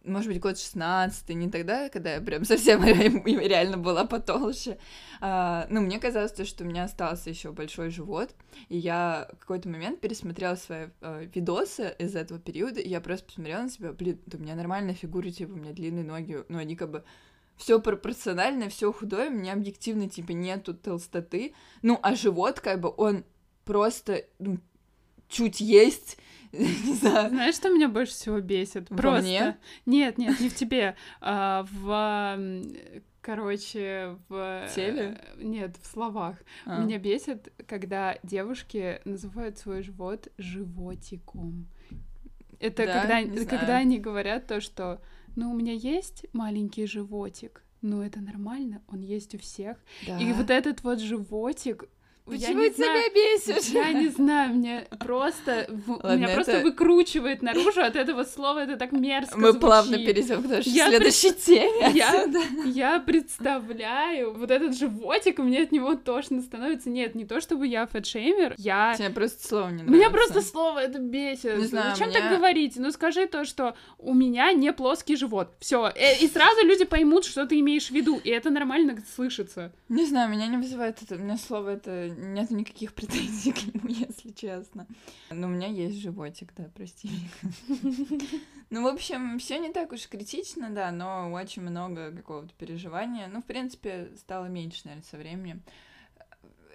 может 0.04 0.32
быть, 0.32 0.42
год 0.42 0.58
16 0.58 1.30
не 1.30 1.50
тогда, 1.50 1.90
когда 1.90 2.16
я 2.16 2.22
прям 2.22 2.44
совсем 2.46 2.84
реально 2.86 3.78
была 3.78 4.06
потолще. 4.06 4.78
А, 5.20 5.68
ну, 5.70 5.82
мне 5.82 6.00
казалось, 6.00 6.32
что 6.48 6.64
у 6.64 6.68
меня 6.68 6.86
остался 6.86 7.30
еще 7.30 7.52
большой 7.52 7.90
живот, 7.92 8.34
и 8.70 8.78
я 8.78 9.30
в 9.34 9.40
какой-то 9.40 9.70
момент 9.70 10.00
пересмотрела 10.02 10.56
свои 10.56 10.88
а, 11.02 11.24
видосы 11.24 11.96
из 12.00 12.16
этого 12.16 12.40
периода, 12.40 12.80
и 12.80 12.90
я 12.90 13.02
просто 13.02 13.26
посмотрела 13.26 13.64
на 13.64 13.70
себя, 13.70 13.94
блин, 13.94 14.20
у 14.34 14.38
меня 14.38 14.56
нормальная 14.56 14.96
фигура, 14.96 15.30
типа, 15.30 15.52
у 15.52 15.58
меня 15.58 15.74
длинные 15.74 16.04
ноги, 16.04 16.44
ну, 16.50 16.58
они 16.58 16.76
как 16.76 16.90
бы 16.90 17.04
все 17.58 17.80
пропорционально, 17.80 18.70
все 18.70 18.92
худое, 18.92 19.30
у 19.30 19.34
меня 19.34 19.54
объективно, 19.54 20.10
типа, 20.10 20.32
нету 20.32 20.74
толстоты, 20.74 21.54
ну, 21.84 22.00
а 22.02 22.16
живот, 22.16 22.60
как 22.60 22.80
бы, 22.80 22.92
он 22.96 23.24
просто, 23.66 24.26
ну, 24.40 24.58
чуть 25.32 25.62
есть, 25.62 26.18
не 26.52 26.94
знаю. 26.94 27.30
Знаешь, 27.30 27.56
что 27.56 27.70
меня 27.70 27.88
больше 27.88 28.14
всего 28.14 28.40
бесит? 28.40 28.90
Во 28.90 28.98
Просто... 28.98 29.22
мне? 29.22 29.58
Нет, 29.86 30.18
нет, 30.18 30.40
не 30.40 30.50
в 30.50 30.56
тебе. 30.56 30.96
А, 31.22 31.66
в... 31.72 32.50
Короче, 33.22 34.18
в... 34.30 34.68
Теле? 34.76 35.22
Нет, 35.38 35.78
в 35.82 35.86
словах. 35.86 36.38
А. 36.66 36.82
Меня 36.82 36.98
бесит, 36.98 37.54
когда 37.68 38.18
девушки 38.24 39.00
называют 39.06 39.60
свой 39.60 39.84
живот 39.84 40.28
животиком. 40.38 41.68
Это 42.60 42.86
Да? 42.86 43.00
когда, 43.02 43.22
Не 43.22 43.46
когда 43.46 43.78
они 43.78 44.00
говорят 44.00 44.48
то, 44.48 44.60
что 44.60 45.02
ну, 45.36 45.52
у 45.52 45.56
меня 45.56 45.74
есть 45.74 46.26
маленький 46.34 46.86
животик, 46.86 47.64
но 47.82 48.04
это 48.04 48.20
нормально, 48.20 48.82
он 48.88 49.02
есть 49.02 49.34
у 49.36 49.38
всех. 49.38 49.78
Да. 50.06 50.20
И 50.20 50.34
вот 50.34 50.50
этот 50.50 50.84
вот 50.84 51.00
животик, 51.00 51.86
Почему 52.26 52.62
не 52.62 52.70
ты 52.70 52.76
знаю, 52.76 53.00
меня 53.00 53.10
бесишь? 53.14 53.70
я 53.70 53.92
не 53.92 54.08
знаю, 54.10 54.54
мне 54.54 54.88
просто 55.00 55.68
Ладно, 55.88 56.16
меня 56.16 56.30
просто 56.30 56.60
выкручивает 56.60 57.42
наружу 57.42 57.82
от 57.82 57.96
этого 57.96 58.24
слова, 58.24 58.60
это 58.60 58.78
так 58.78 58.92
мерзко 58.92 59.38
Мы 59.38 59.54
плавно 59.54 59.98
перейдем 59.98 60.44
к 60.44 60.48
нашей 60.48 60.72
Я 60.72 60.90
следующей 60.90 61.34
теме. 61.34 61.92
Я-. 61.94 62.26
Я 62.66 63.00
представляю 63.00 64.34
вот 64.34 64.52
этот 64.52 64.78
животик, 64.78 65.40
и 65.40 65.42
мне 65.42 65.64
от 65.64 65.72
него 65.72 65.96
тошно 65.96 66.42
становится. 66.42 66.90
Нет, 66.90 67.16
не 67.16 67.26
то 67.26 67.42
чтобы 67.42 67.68
я 67.68 67.86
фэтшеймер, 67.88 68.56
я... 68.58 68.94
Тебе 68.98 69.10
просто 69.10 69.48
слово 69.48 69.70
не 69.70 69.84
нравится. 69.84 69.94
Меня 69.94 70.10
просто 70.10 70.42
слово 70.42 70.80
это 70.80 71.00
бесит. 71.00 71.58
Не 71.58 71.66
знаю, 71.66 71.92
Зачем 71.92 72.10
меня- 72.10 72.22
так 72.22 72.38
говорить? 72.38 72.74
Ну 72.78 72.92
скажи 72.92 73.28
то, 73.28 73.46
что 73.46 73.76
у 73.98 74.14
меня 74.14 74.54
не 74.54 74.72
плоский 74.72 75.16
живот. 75.16 75.54
Все. 75.60 75.92
И 76.22 76.28
сразу 76.28 76.66
люди 76.66 76.86
поймут, 76.86 77.26
что 77.26 77.46
ты 77.46 77.60
имеешь 77.60 77.88
в 77.88 77.92
виду. 77.92 78.20
И 78.24 78.30
это 78.30 78.50
нормально 78.50 78.98
слышится. 79.16 79.72
Не 79.90 80.06
знаю, 80.06 80.30
меня 80.30 80.48
не 80.48 80.58
вызывает 80.58 81.02
это, 81.02 81.16
у 81.16 81.18
меня 81.20 81.38
слово 81.38 81.72
это, 81.72 82.11
нет 82.16 82.52
никаких 82.52 82.94
претензий 82.94 83.52
к 83.54 83.74
нему, 83.74 83.88
если 83.88 84.32
честно. 84.32 84.88
Но 85.30 85.48
у 85.48 85.50
меня 85.50 85.68
есть 85.68 86.02
животик, 86.02 86.54
да, 86.56 86.70
прости. 86.76 87.10
Ну, 88.72 88.84
в 88.84 88.88
общем, 88.88 89.38
все 89.38 89.60
не 89.60 89.70
так 89.70 89.92
уж 89.92 90.08
критично, 90.08 90.70
да, 90.70 90.92
но 90.94 91.30
очень 91.34 91.62
много 91.62 92.14
какого-то 92.14 92.54
переживания. 92.58 93.28
Ну, 93.28 93.42
в 93.42 93.46
принципе, 93.46 94.14
стало 94.16 94.46
меньше, 94.46 94.84
наверное, 94.86 95.04
со 95.04 95.18
временем. 95.18 95.62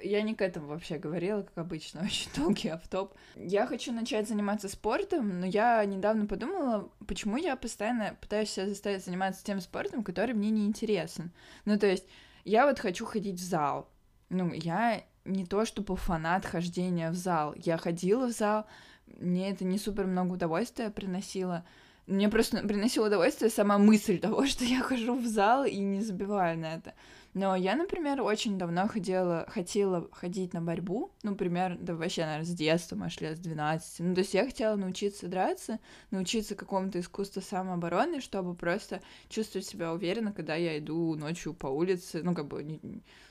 Я 0.03 0.21
не 0.21 0.35
к 0.35 0.43
этому 0.43 0.67
вообще 0.67 0.99
говорила, 0.99 1.41
как 1.41 1.57
обычно, 1.57 2.03
очень 2.05 2.31
долгий 2.37 2.69
автоп. 2.69 3.15
Я 3.35 3.67
хочу 3.67 3.93
начать 3.93 4.29
заниматься 4.29 4.69
спортом, 4.69 5.41
но 5.41 5.47
я 5.47 5.83
недавно 5.87 6.27
подумала, 6.27 6.91
почему 7.07 7.39
я 7.39 7.57
постоянно 7.57 8.15
пытаюсь 8.21 8.51
себя 8.51 8.69
заставить 8.69 9.03
заниматься 9.03 9.43
тем 9.43 9.63
спортом, 9.63 10.05
который 10.05 10.35
мне 10.35 10.51
не 10.51 10.67
интересен. 10.67 11.33
Ну, 11.65 11.79
то 11.79 11.87
есть, 11.87 12.05
я 12.45 12.67
вот 12.67 12.79
хочу 12.79 13.07
ходить 13.07 13.41
в 13.41 13.45
зал. 13.45 13.89
Ну, 14.29 14.53
я 14.53 15.03
не 15.27 15.45
то 15.45 15.65
чтобы 15.65 15.97
фанат 15.97 16.47
хождения 16.47 17.11
в 17.11 17.15
зал. 17.15 17.55
Я 17.57 17.77
ходила 17.77 18.27
в 18.27 18.33
зал, 18.33 18.67
мне 19.07 19.51
это 19.51 19.65
не 19.65 19.79
супер 19.79 20.07
много 20.07 20.35
удовольствия 20.35 20.91
приносило. 20.91 21.65
Мне 22.07 22.29
просто 22.29 22.59
приносило 22.59 23.09
удовольствие 23.09 23.51
сама 23.51 23.79
мысль 23.79 24.19
того, 24.19 24.47
что 24.47 24.65
я 24.65 24.81
хожу 24.81 25.17
в 25.17 25.27
зал 25.27 25.65
и 25.65 25.77
не 25.79 26.01
забиваю 26.01 26.59
на 26.59 26.75
это. 26.75 26.95
Но 27.35 27.55
я, 27.55 27.77
например, 27.77 28.23
очень 28.23 28.57
давно 28.57 28.89
ходила, 28.89 29.45
хотела 29.51 30.09
ходить 30.11 30.55
на 30.55 30.63
борьбу, 30.63 31.13
ну, 31.23 31.33
например, 31.33 31.77
да 31.79 31.95
вообще, 31.95 32.23
наверное, 32.23 32.47
с 32.47 32.55
детства, 32.55 32.97
может, 32.97 33.21
лет 33.21 33.37
с 33.37 33.41
12. 33.41 34.01
Ну, 34.01 34.15
то 34.15 34.21
есть 34.21 34.33
я 34.33 34.47
хотела 34.47 34.75
научиться 34.77 35.29
драться, 35.29 35.79
научиться 36.11 36.55
какому-то 36.55 36.99
искусству 36.99 37.43
самообороны, 37.43 38.23
чтобы 38.23 38.55
просто 38.55 39.03
чувствовать 39.29 39.67
себя 39.67 39.93
уверенно, 39.93 40.33
когда 40.33 40.55
я 40.55 40.79
иду 40.79 41.15
ночью 41.15 41.53
по 41.53 41.67
улице, 41.67 42.23
ну, 42.23 42.35
как 42.35 42.49
бы 42.49 42.81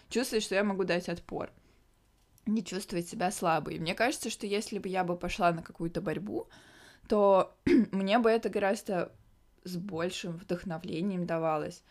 чувствовать, 0.09 0.43
что 0.43 0.53
я 0.53 0.63
могу 0.63 0.83
дать 0.83 1.09
отпор 1.09 1.51
не 2.45 2.63
чувствовать 2.63 3.07
себя 3.07 3.31
слабой. 3.31 3.75
И 3.75 3.79
Мне 3.79 3.95
кажется, 3.95 4.29
что 4.29 4.45
если 4.45 4.79
бы 4.79 4.89
я 4.89 5.03
бы 5.03 5.15
пошла 5.15 5.51
на 5.51 5.61
какую-то 5.61 6.01
борьбу, 6.01 6.47
то 7.07 7.55
мне 7.91 8.19
бы 8.19 8.29
это 8.29 8.49
гораздо 8.49 9.11
с 9.63 9.77
большим 9.77 10.33
вдохновлением 10.33 11.25
давалось, 11.25 11.83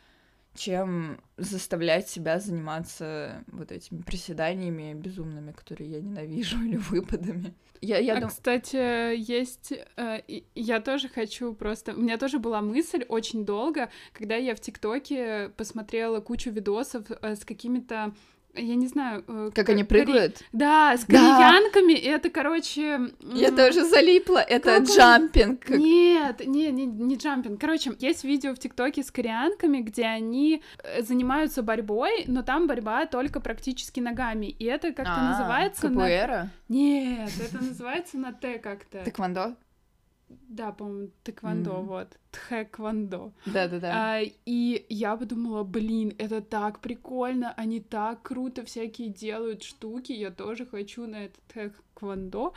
чем 0.55 1.21
заставлять 1.37 2.09
себя 2.09 2.39
заниматься 2.39 3.45
вот 3.49 3.73
этими 3.73 4.03
приседаниями 4.03 4.95
безумными, 4.95 5.51
которые 5.51 5.91
я 5.91 6.01
ненавижу, 6.01 6.63
или 6.65 6.77
выпадами. 6.77 7.55
Я, 7.81 7.99
я 7.99 8.17
а, 8.17 8.21
дум- 8.21 8.31
кстати, 8.31 9.17
есть... 9.17 9.73
э, 9.97 10.23
я 10.55 10.81
тоже 10.81 11.09
хочу 11.09 11.53
просто... 11.55 11.93
У 11.93 12.01
меня 12.01 12.17
тоже 12.17 12.39
была 12.39 12.63
мысль 12.63 13.05
очень 13.09 13.45
долго, 13.45 13.91
когда 14.13 14.37
я 14.37 14.55
в 14.55 14.61
ТикТоке 14.61 15.51
посмотрела 15.57 16.21
кучу 16.21 16.51
видосов 16.51 17.11
э, 17.11 17.35
с 17.35 17.45
какими-то 17.45 18.15
я 18.57 18.75
не 18.75 18.87
знаю... 18.87 19.25
э, 19.27 19.51
Как 19.55 19.69
они 19.69 19.85
прыгают? 19.85 20.43
Да, 20.53 20.97
с 20.97 21.05
Да. 21.05 21.19
кореянками, 21.19 21.93
и 21.93 22.07
это, 22.07 22.31
короче... 22.31 23.01
Я 23.21 23.51
тоже 23.51 23.85
залипла. 23.85 24.39
Это 24.39 24.79
как 24.79 24.89
он- 24.89 24.97
джампинг. 24.97 25.61
как- 25.65 25.79
Нет, 25.79 26.47
не, 26.47 26.71
не, 26.71 26.87
не 26.87 27.17
джампинг. 27.17 27.61
Короче, 27.61 27.93
есть 27.99 28.25
видео 28.25 28.55
в 28.55 28.59
ТикТоке 28.59 29.03
с 29.03 29.11
кореянками, 29.11 29.79
где 29.79 30.05
они 30.05 30.63
э, 30.83 31.03
занимаются 31.03 31.63
борьбой, 31.63 32.25
но 32.27 32.43
там 32.43 32.67
борьба 32.67 33.07
только 33.07 33.41
практически 33.41 34.01
ногами. 34.01 34.47
И 34.47 34.65
это 34.65 34.93
как-то 34.93 35.15
А, 35.17 35.31
называется 35.33 35.89
на... 35.89 35.95
Капуэра? 35.95 36.51
Нет, 36.69 37.31
это 37.41 37.63
называется 37.65 38.17
на 38.19 38.33
Т 38.33 38.59
как-то. 38.59 38.99
Тэквондо? 39.05 39.55
Да, 40.29 40.73
по-моему, 40.73 41.11
тэквондо, 41.23 41.73
Мгм. 41.79 41.87
вот. 41.87 42.19
Тхэквондо. 42.31 43.33
Да-да-да. 43.47 43.91
А, 43.95 44.21
и 44.47 44.87
я 44.89 45.17
подумала, 45.17 45.65
блин, 45.65 46.15
это 46.19 46.41
так 46.41 46.81
прикольно, 46.81 47.53
они 47.57 47.81
так 47.81 48.23
круто 48.23 48.65
всякие 48.65 49.09
делают 49.09 49.63
штуки, 49.63 50.13
я 50.13 50.31
тоже 50.31 50.67
хочу 50.67 51.07
на 51.07 51.25
этот 51.27 51.41
тэквондо 52.05 52.53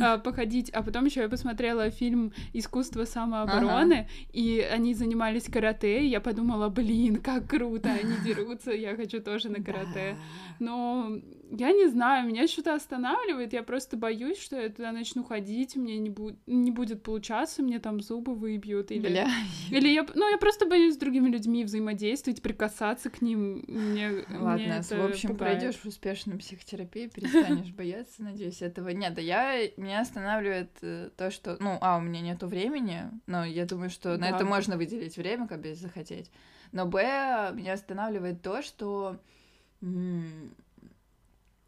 а, 0.00 0.18
походить. 0.24 0.70
А 0.70 0.82
потом 0.82 1.04
еще 1.04 1.20
я 1.20 1.28
посмотрела 1.28 1.90
фильм 1.90 2.32
«Искусство 2.52 3.04
самообороны», 3.04 4.08
и 4.32 4.60
они 4.60 4.94
занимались 4.94 5.44
карате, 5.44 6.06
я 6.06 6.20
подумала, 6.20 6.68
блин, 6.68 7.16
как 7.16 7.46
круто, 7.48 7.90
они 7.90 8.14
дерутся, 8.24 8.72
я 8.72 8.96
хочу 8.96 9.20
тоже 9.20 9.48
на 9.48 9.62
карате. 9.62 10.16
Но 10.58 11.18
я 11.50 11.72
не 11.72 11.88
знаю, 11.88 12.26
меня 12.26 12.48
что-то 12.48 12.74
останавливает, 12.74 13.52
я 13.52 13.62
просто 13.62 13.96
боюсь, 13.96 14.38
что 14.38 14.60
я 14.60 14.68
туда 14.68 14.92
начну 14.92 15.22
ходить, 15.22 15.76
мне 15.76 15.98
не, 15.98 16.10
бу- 16.10 16.36
не 16.46 16.70
будет 16.70 17.02
получаться, 17.02 17.62
мне 17.62 17.78
там 17.78 18.00
зубы 18.00 18.34
выбьют, 18.34 18.90
или... 18.90 19.08
Бля. 19.08 19.28
Или 19.70 19.88
я, 19.88 20.06
ну, 20.14 20.30
я 20.30 20.38
просто 20.38 20.66
боюсь 20.66 20.94
с 20.94 20.98
другими 20.98 21.28
людьми 21.28 21.64
взаимодействовать, 21.64 22.42
прикасаться 22.42 23.10
к 23.10 23.22
ним. 23.22 23.64
Мне, 23.68 24.24
мне 24.28 24.38
Ладно, 24.38 24.62
это 24.62 24.96
в 24.96 25.04
общем, 25.04 25.30
пугает. 25.30 25.58
пройдешь 25.58 25.84
успешную 25.84 26.38
психотерапию, 26.38 27.10
перестанешь 27.10 27.72
бояться, 27.76 28.22
надеюсь, 28.22 28.62
этого. 28.62 28.85
Нет, 28.94 29.14
да 29.14 29.20
я, 29.20 29.68
меня 29.76 30.00
останавливает 30.00 30.70
э, 30.82 31.10
то, 31.16 31.30
что, 31.30 31.56
ну, 31.60 31.78
а, 31.80 31.96
у 31.98 32.00
меня 32.00 32.20
нету 32.20 32.46
времени, 32.46 33.04
но 33.26 33.44
я 33.44 33.66
думаю, 33.66 33.90
что 33.90 34.10
на 34.16 34.30
Да. 34.30 34.36
это 34.36 34.44
можно 34.44 34.76
выделить 34.76 35.16
время, 35.16 35.46
как 35.48 35.60
бы, 35.60 35.74
захотеть. 35.74 36.30
Но 36.72 36.86
Б 36.86 37.50
меня 37.54 37.74
останавливает 37.74 38.42
то, 38.42 38.62
что 38.62 39.18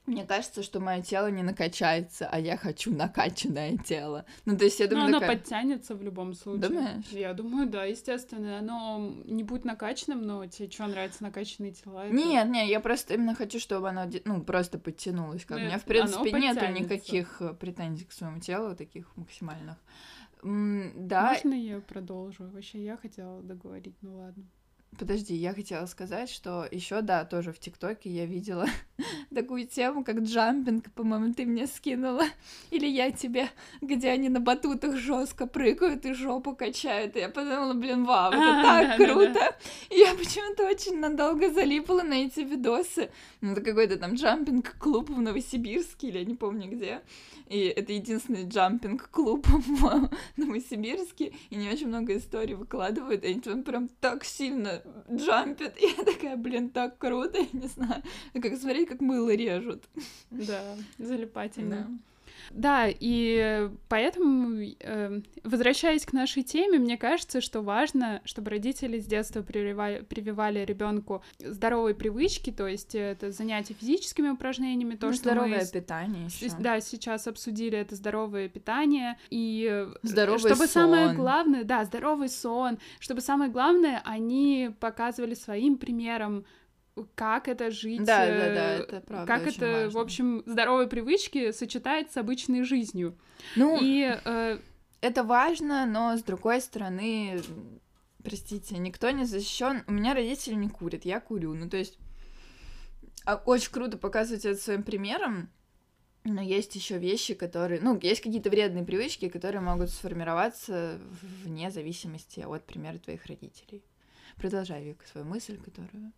мне 0.09 0.25
кажется, 0.25 0.63
что 0.63 0.81
мое 0.81 1.03
тело 1.03 1.29
не 1.29 1.43
накачается, 1.43 2.29
а 2.31 2.39
я 2.39 2.57
хочу 2.57 2.95
накачанное 2.95 3.77
тело. 3.77 4.25
Ну, 4.45 4.57
то 4.57 4.65
есть 4.65 4.81
я 4.81 4.89
думаю, 4.89 5.11
Но 5.11 5.17
оно 5.17 5.21
такая... 5.21 5.37
подтянется 5.37 5.95
в 5.95 6.03
любом 6.03 6.35
случае. 6.35 6.69
Думаешь? 6.69 7.05
Я 7.11 7.35
думаю, 7.35 7.69
да, 7.69 7.85
естественно. 7.85 8.59
Оно 8.59 9.15
не 9.25 9.45
будет 9.45 9.65
накачанным, 9.65 10.23
но 10.23 10.47
тебе 10.47 10.71
что, 10.71 10.87
нравятся 10.87 11.23
накачанные 11.23 11.73
тела? 11.73 12.07
Это... 12.07 12.15
Нет, 12.15 12.49
нет, 12.49 12.69
я 12.69 12.81
просто 12.81 13.15
именно 13.15 13.35
хочу, 13.35 13.61
чтобы 13.61 13.89
оно, 13.89 14.11
ну, 14.25 14.43
просто 14.43 14.79
подтянулось. 14.79 15.45
Как. 15.45 15.59
Ну, 15.59 15.65
У 15.65 15.67
меня, 15.67 15.79
в 15.79 15.85
принципе, 15.85 16.33
нету 16.33 16.67
никаких 16.67 17.41
э, 17.41 17.55
претензий 17.55 18.05
к 18.05 18.13
своему 18.13 18.41
телу, 18.41 18.75
таких 18.75 19.17
максимальных. 19.17 19.77
М 20.43 20.93
да. 20.95 21.33
Можно 21.33 21.55
я 21.55 21.81
продолжу? 21.81 22.49
Вообще, 22.49 22.85
я 22.85 22.97
хотела 22.97 23.43
договорить, 23.43 23.97
ну 24.03 24.17
ладно. 24.17 24.45
Подожди, 24.97 25.35
я 25.35 25.55
хотела 25.55 25.87
сказать, 25.87 26.29
что 26.29 26.67
еще, 26.71 27.03
да, 27.03 27.25
тоже 27.25 27.53
в 27.53 27.59
ТикТоке 27.61 28.11
я 28.11 28.27
видела 28.27 28.67
такую 29.35 29.67
тему, 29.67 30.03
как 30.03 30.21
джампинг, 30.21 30.93
по-моему, 30.93 31.35
ты 31.35 31.47
мне 31.47 31.67
скинула, 31.67 32.25
или 32.71 32.87
я 32.87 33.13
тебе, 33.13 33.49
где 33.81 34.11
они 34.11 34.29
на 34.29 34.41
батутах 34.41 34.97
жестко 34.97 35.47
прыгают 35.47 36.05
и 36.05 36.15
жопу 36.15 36.57
качают. 36.57 37.17
И 37.17 37.21
я 37.21 37.29
подумала, 37.29 37.75
блин, 37.75 38.05
вау, 38.05 38.33
это 38.33 38.61
а, 38.61 38.63
так 38.63 38.97
круто. 38.97 39.57
И 39.91 39.99
я 39.99 40.15
почему-то 40.15 40.67
очень 40.67 40.99
надолго 40.99 41.53
залипала 41.53 42.03
на 42.03 42.15
эти 42.15 42.41
видосы. 42.41 43.11
Ну, 43.41 43.53
это 43.53 43.61
какой-то 43.61 43.99
там 43.99 44.15
джампинг-клуб 44.15 45.11
в 45.11 45.21
Новосибирске, 45.21 46.09
или 46.09 46.19
я 46.19 46.25
не 46.25 46.35
помню 46.35 46.69
где 46.69 47.03
и 47.49 47.61
это 47.61 47.93
единственный 47.93 48.45
джампинг-клуб 48.45 49.47
в 49.49 50.11
Новосибирске, 50.37 51.33
и 51.51 51.57
не 51.57 51.71
очень 51.71 51.89
много 51.89 52.17
историй 52.17 52.55
выкладывают, 52.55 53.25
и 53.25 53.29
они 53.29 53.41
там 53.41 53.63
прям 53.63 53.89
так 54.01 54.25
сильно 54.25 54.78
джампят, 55.13 55.77
и 55.81 55.87
я 55.87 56.05
такая, 56.05 56.37
блин, 56.37 56.71
так 56.71 56.99
круто, 56.99 57.39
я 57.39 57.49
не 57.53 57.67
знаю, 57.67 58.03
как 58.35 58.57
смотреть, 58.57 58.89
как 58.89 59.01
мыло 59.01 59.35
режут. 59.35 59.85
Да, 60.31 60.77
залипательно. 60.99 61.77
Да. 61.89 62.08
Да, 62.51 62.87
и 62.89 63.69
поэтому, 63.89 64.63
э, 64.81 65.21
возвращаясь 65.45 66.05
к 66.05 66.13
нашей 66.13 66.43
теме, 66.43 66.79
мне 66.79 66.97
кажется, 66.97 67.41
что 67.41 67.61
важно, 67.63 68.21
чтобы 68.25 68.51
родители 68.51 68.99
с 68.99 69.07
детства 69.07 69.43
прививали, 69.43 70.01
прививали 70.03 70.65
ребенку 70.65 71.23
здоровые 71.39 71.95
привычки, 71.95 72.51
то 72.51 72.67
есть 72.67 72.95
это 72.95 73.31
занятия 73.31 73.75
физическими 73.75 74.31
упражнениями, 74.31 74.95
то, 74.95 75.09
ну, 75.09 75.13
что 75.13 75.23
здоровое 75.23 75.61
мы, 75.61 75.67
питание. 75.81 76.25
Ещё. 76.27 76.55
Да, 76.59 76.81
сейчас 76.81 77.27
обсудили 77.27 77.79
это 77.79 77.95
здоровое 77.95 78.49
питание 78.49 79.19
и 79.31 79.87
здоровый 80.03 80.39
чтобы 80.39 80.67
сон. 80.67 80.69
самое 80.69 81.15
главное, 81.15 81.65
да, 81.65 81.85
здоровый 81.85 82.29
сон, 82.29 82.79
чтобы 82.99 83.21
самое 83.21 83.51
главное 83.51 84.03
они 84.05 84.71
показывали 84.81 85.35
своим 85.35 85.77
примером 85.77 86.45
как 87.15 87.49
это 87.49 87.71
жить, 87.71 88.05
да, 88.05 88.27
да, 88.27 88.55
да, 88.55 88.75
э, 88.75 88.83
это 88.83 89.01
правда, 89.01 89.27
как 89.27 89.47
это, 89.47 89.67
важно. 89.67 89.91
в 89.91 89.99
общем, 89.99 90.43
здоровые 90.47 90.89
привычки 90.89 91.53
сочетать 91.53 92.11
с 92.11 92.17
обычной 92.17 92.63
жизнью. 92.63 93.17
Ну, 93.57 93.79
и 93.81 94.17
э... 94.25 94.59
это 95.01 95.25
важно, 95.25 95.87
но 95.87 96.17
с 96.17 96.23
другой 96.23 96.61
стороны, 96.61 97.41
простите, 98.23 98.79
никто 98.79 99.11
не 99.11 99.25
защищен. 99.25 99.85
У 99.87 99.93
меня 99.93 100.15
родители 100.15 100.55
не 100.55 100.69
курят, 100.69 101.05
я 101.05 101.21
курю. 101.21 101.55
Ну, 101.55 101.69
то 101.69 101.77
есть 101.77 101.99
а, 103.25 103.37
очень 103.37 103.73
круто 103.73 103.99
показывать 103.99 104.45
это 104.45 104.59
своим 104.61 104.83
примером, 104.83 105.51
но 106.25 106.41
есть 106.41 106.75
еще 106.75 106.99
вещи, 106.99 107.35
которые, 107.35 107.81
ну, 107.81 107.99
есть 108.01 108.23
какие-то 108.23 108.51
вредные 108.51 108.85
привычки, 108.85 109.29
которые 109.29 109.61
могут 109.61 109.91
сформироваться 109.91 110.99
вне 111.45 111.71
зависимости 111.71 112.41
от 112.41 112.65
примера 112.65 112.99
твоих 112.99 113.27
родителей. 113.27 113.83
Продолжай, 114.37 114.85
Вика, 114.85 115.07
свою 115.07 115.27
мысль, 115.27 115.59
которую 115.59 116.13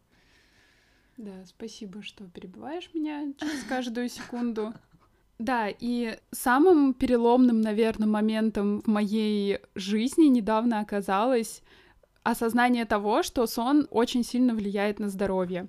да, 1.16 1.44
спасибо, 1.46 2.02
что 2.02 2.24
перебиваешь 2.24 2.90
меня 2.94 3.32
через 3.38 3.64
каждую 3.64 4.08
секунду. 4.08 4.72
Да, 5.38 5.68
и 5.68 6.18
самым 6.32 6.92
переломным, 6.92 7.62
наверное, 7.62 8.06
моментом 8.06 8.82
в 8.82 8.86
моей 8.86 9.60
жизни 9.74 10.26
недавно 10.26 10.80
оказалось 10.80 11.62
осознание 12.22 12.84
того, 12.84 13.22
что 13.22 13.46
сон 13.46 13.86
очень 13.90 14.22
сильно 14.24 14.54
влияет 14.54 14.98
на 14.98 15.08
здоровье. 15.08 15.68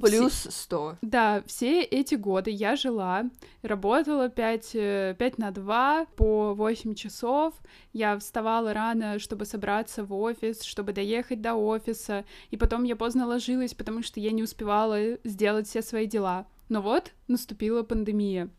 Плюс 0.00 0.46
сто. 0.50 0.96
Да, 1.00 1.42
все 1.46 1.82
эти 1.82 2.14
годы 2.14 2.50
я 2.50 2.76
жила, 2.76 3.24
работала 3.62 4.28
5, 4.28 4.72
5 4.72 4.74
э, 4.74 5.32
на 5.38 5.50
2 5.50 6.06
по 6.16 6.54
8 6.54 6.94
часов. 6.94 7.54
Я 7.92 8.18
вставала 8.18 8.74
рано, 8.74 9.18
чтобы 9.18 9.44
собраться 9.44 10.04
в 10.04 10.12
офис, 10.12 10.62
чтобы 10.62 10.92
доехать 10.92 11.40
до 11.40 11.54
офиса. 11.54 12.24
И 12.50 12.56
потом 12.56 12.84
я 12.84 12.96
поздно 12.96 13.26
ложилась, 13.26 13.74
потому 13.74 14.02
что 14.02 14.20
я 14.20 14.32
не 14.32 14.42
успевала 14.42 14.98
сделать 15.24 15.68
все 15.68 15.82
свои 15.82 16.06
дела. 16.06 16.46
Но 16.68 16.82
вот 16.82 17.12
наступила 17.28 17.82
пандемия. 17.82 18.50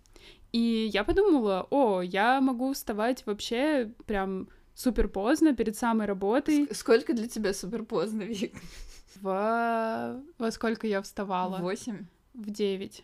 И 0.53 0.89
я 0.91 1.03
подумала, 1.03 1.67
о, 1.69 2.01
я 2.01 2.39
могу 2.41 2.73
вставать 2.73 3.25
вообще 3.25 3.91
прям 4.05 4.47
супер 4.77 5.09
поздно, 5.09 5.55
перед 5.55 5.75
самой 5.75 6.07
работой. 6.07 6.69
Сколько 6.71 7.13
для 7.13 7.27
тебя 7.27 7.53
супер 7.53 7.83
поздно, 7.83 8.21
Вик? 8.21 8.53
В... 9.15 10.23
Во 10.37 10.51
сколько 10.51 10.87
я 10.87 11.01
вставала? 11.01 11.57
Восемь? 11.57 12.05
В 12.33 12.51
девять. 12.51 13.03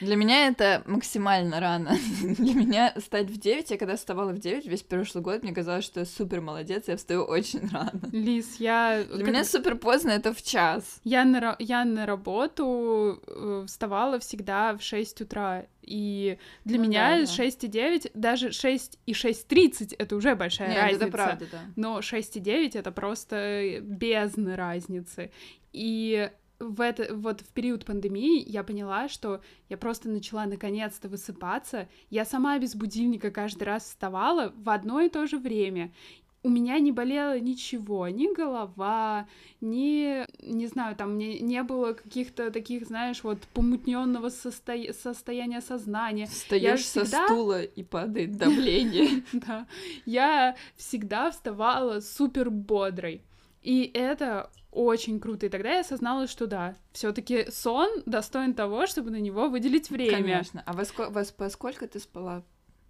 Для 0.00 0.16
меня 0.16 0.48
это 0.48 0.82
максимально 0.86 1.60
рано. 1.60 1.96
Для 2.22 2.54
меня 2.54 2.94
стать 2.98 3.30
в 3.30 3.38
9, 3.38 3.70
я 3.70 3.78
когда 3.78 3.96
вставала 3.96 4.32
в 4.32 4.38
9 4.38 4.66
весь 4.66 4.82
прошлый 4.82 5.22
год, 5.22 5.42
мне 5.42 5.52
казалось, 5.52 5.84
что 5.84 6.00
я 6.00 6.06
супер 6.06 6.40
молодец, 6.40 6.84
я 6.88 6.96
встаю 6.96 7.22
очень 7.24 7.68
рано. 7.72 8.00
Лиз, 8.12 8.56
я... 8.58 9.04
Для 9.04 9.18
как... 9.18 9.28
меня 9.28 9.44
супер 9.44 9.76
поздно 9.76 10.10
это 10.10 10.32
в 10.32 10.42
час. 10.42 11.00
Я 11.04 11.24
на, 11.24 11.56
я 11.58 11.84
на 11.84 12.06
работу 12.06 13.22
э, 13.26 13.64
вставала 13.66 14.18
всегда 14.18 14.76
в 14.76 14.82
6 14.82 15.22
утра, 15.22 15.66
и 15.86 16.38
для 16.64 16.78
ну, 16.78 16.84
меня 16.84 17.20
да, 17.20 17.26
да. 17.26 17.26
6 17.26 17.64
и 17.64 17.68
9, 17.68 18.10
даже 18.14 18.52
6 18.52 18.98
и 19.06 19.12
6.30 19.12 19.94
это 19.96 20.16
уже 20.16 20.34
большая 20.34 20.70
Нет, 20.70 20.82
разница. 20.82 21.04
это 21.04 21.12
правда, 21.12 21.46
да. 21.50 21.60
Но 21.76 22.02
6 22.02 22.36
и 22.36 22.40
9 22.40 22.76
это 22.76 22.90
просто 22.90 23.78
бездны 23.80 24.56
разницы. 24.56 25.30
И 25.72 26.30
в 26.58 26.80
это, 26.80 27.14
вот 27.14 27.40
в 27.40 27.48
период 27.48 27.84
пандемии 27.84 28.42
я 28.46 28.62
поняла, 28.62 29.08
что 29.08 29.40
я 29.68 29.76
просто 29.76 30.08
начала 30.08 30.46
наконец-то 30.46 31.08
высыпаться. 31.08 31.88
Я 32.10 32.24
сама 32.24 32.58
без 32.58 32.74
будильника 32.74 33.30
каждый 33.30 33.64
раз 33.64 33.84
вставала 33.84 34.52
в 34.56 34.70
одно 34.70 35.00
и 35.00 35.08
то 35.08 35.26
же 35.26 35.38
время. 35.38 35.92
У 36.42 36.48
меня 36.48 36.78
не 36.78 36.92
болело 36.92 37.40
ничего, 37.40 38.06
ни 38.06 38.32
голова, 38.32 39.26
ни, 39.60 40.24
не 40.48 40.66
знаю, 40.68 40.94
там 40.94 41.18
не, 41.18 41.40
не 41.40 41.60
было 41.64 41.92
каких-то 41.92 42.52
таких, 42.52 42.86
знаешь, 42.86 43.24
вот 43.24 43.40
помутненного 43.52 44.28
состо... 44.28 44.74
состояния 44.92 45.60
сознания. 45.60 46.26
Встаешь 46.26 46.82
всегда... 46.82 47.06
со 47.06 47.24
стула 47.24 47.62
и 47.62 47.82
падает 47.82 48.36
давление. 48.36 49.24
Да, 49.32 49.66
я 50.04 50.56
всегда 50.76 51.32
вставала 51.32 51.98
супер 51.98 52.48
бодрой. 52.50 53.22
И 53.62 53.90
это 53.92 54.48
очень 54.76 55.20
круто. 55.20 55.46
И 55.46 55.48
тогда 55.48 55.72
я 55.74 55.80
осознала, 55.80 56.26
что 56.26 56.46
да, 56.46 56.76
все-таки 56.92 57.50
сон 57.50 57.88
достоин 58.04 58.54
того, 58.54 58.86
чтобы 58.86 59.10
на 59.10 59.20
него 59.20 59.48
выделить 59.48 59.90
время. 59.90 60.16
Конечно. 60.16 60.62
А 60.66 60.72
во, 60.72 60.82
ско- 60.82 61.10
во, 61.10 61.24
во 61.38 61.50
сколько 61.50 61.88
ты 61.88 61.98
спала? 61.98 62.44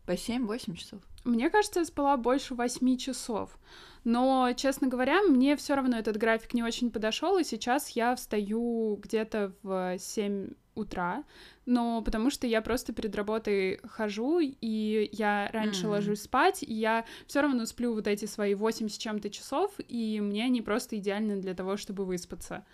По 0.04 0.12
7-8 0.12 0.74
часов? 0.74 1.00
Мне 1.24 1.50
кажется, 1.50 1.80
я 1.80 1.86
спала 1.86 2.16
больше 2.16 2.54
8 2.54 2.96
часов. 2.96 3.58
Но, 4.04 4.52
честно 4.56 4.86
говоря, 4.86 5.22
мне 5.22 5.56
все 5.56 5.74
равно 5.74 5.98
этот 5.98 6.16
график 6.16 6.54
не 6.54 6.62
очень 6.62 6.90
подошел, 6.92 7.38
и 7.38 7.44
сейчас 7.44 7.90
я 7.90 8.14
встаю 8.14 8.96
где-то 9.02 9.52
в 9.62 9.98
7 9.98 10.50
утра, 10.76 11.24
но 11.64 12.02
потому 12.02 12.30
что 12.30 12.46
я 12.46 12.62
просто 12.62 12.92
перед 12.92 13.16
работой 13.16 13.80
хожу, 13.88 14.38
и 14.40 15.08
я 15.12 15.50
раньше 15.52 15.86
mm. 15.86 15.88
ложусь 15.88 16.22
спать, 16.22 16.62
и 16.62 16.72
я 16.72 17.04
все 17.26 17.40
равно 17.40 17.66
сплю 17.66 17.92
вот 17.92 18.06
эти 18.06 18.26
свои 18.26 18.54
8 18.54 18.88
с 18.88 18.96
чем-то 18.96 19.30
часов, 19.30 19.72
и 19.88 20.20
мне 20.20 20.44
они 20.44 20.62
просто 20.62 20.96
идеальны 20.98 21.40
для 21.40 21.54
того, 21.54 21.76
чтобы 21.76 22.04
выспаться. 22.04 22.64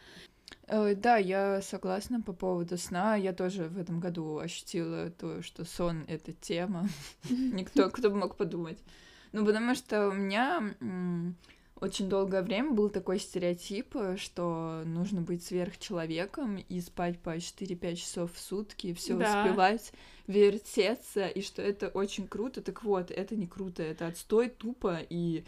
Э, 0.68 0.94
да, 0.94 1.16
я 1.16 1.62
согласна 1.62 2.20
по 2.20 2.32
поводу 2.32 2.76
сна. 2.78 3.16
Я 3.16 3.32
тоже 3.32 3.64
в 3.64 3.78
этом 3.78 4.00
году 4.00 4.38
ощутила 4.38 5.10
то, 5.10 5.42
что 5.42 5.64
сон— 5.64 6.04
это 6.08 6.32
тема. 6.32 6.88
Никто, 7.30 7.90
кто 7.90 8.10
бы 8.10 8.16
мог 8.16 8.36
подумать. 8.36 8.78
Ну, 9.32 9.46
потому 9.46 9.74
что 9.74 10.08
у 10.08 10.12
меня 10.12 10.74
очень 11.82 12.08
долгое 12.08 12.42
время 12.42 12.70
был 12.70 12.90
такой 12.90 13.18
стереотип, 13.18 13.96
что 14.16 14.82
нужно 14.86 15.20
быть 15.20 15.44
сверхчеловеком 15.44 16.58
и 16.68 16.80
спать 16.80 17.18
по 17.18 17.36
4-5 17.36 17.96
часов 17.96 18.32
в 18.32 18.38
сутки, 18.38 18.94
все 18.94 19.16
да. 19.16 19.42
успевать, 19.42 19.92
вертеться, 20.28 21.26
и 21.26 21.42
что 21.42 21.60
это 21.60 21.88
очень 21.88 22.28
круто. 22.28 22.62
Так 22.62 22.84
вот, 22.84 23.10
это 23.10 23.34
не 23.34 23.48
круто, 23.48 23.82
это 23.82 24.06
отстой 24.06 24.48
тупо 24.48 25.00
и 25.10 25.44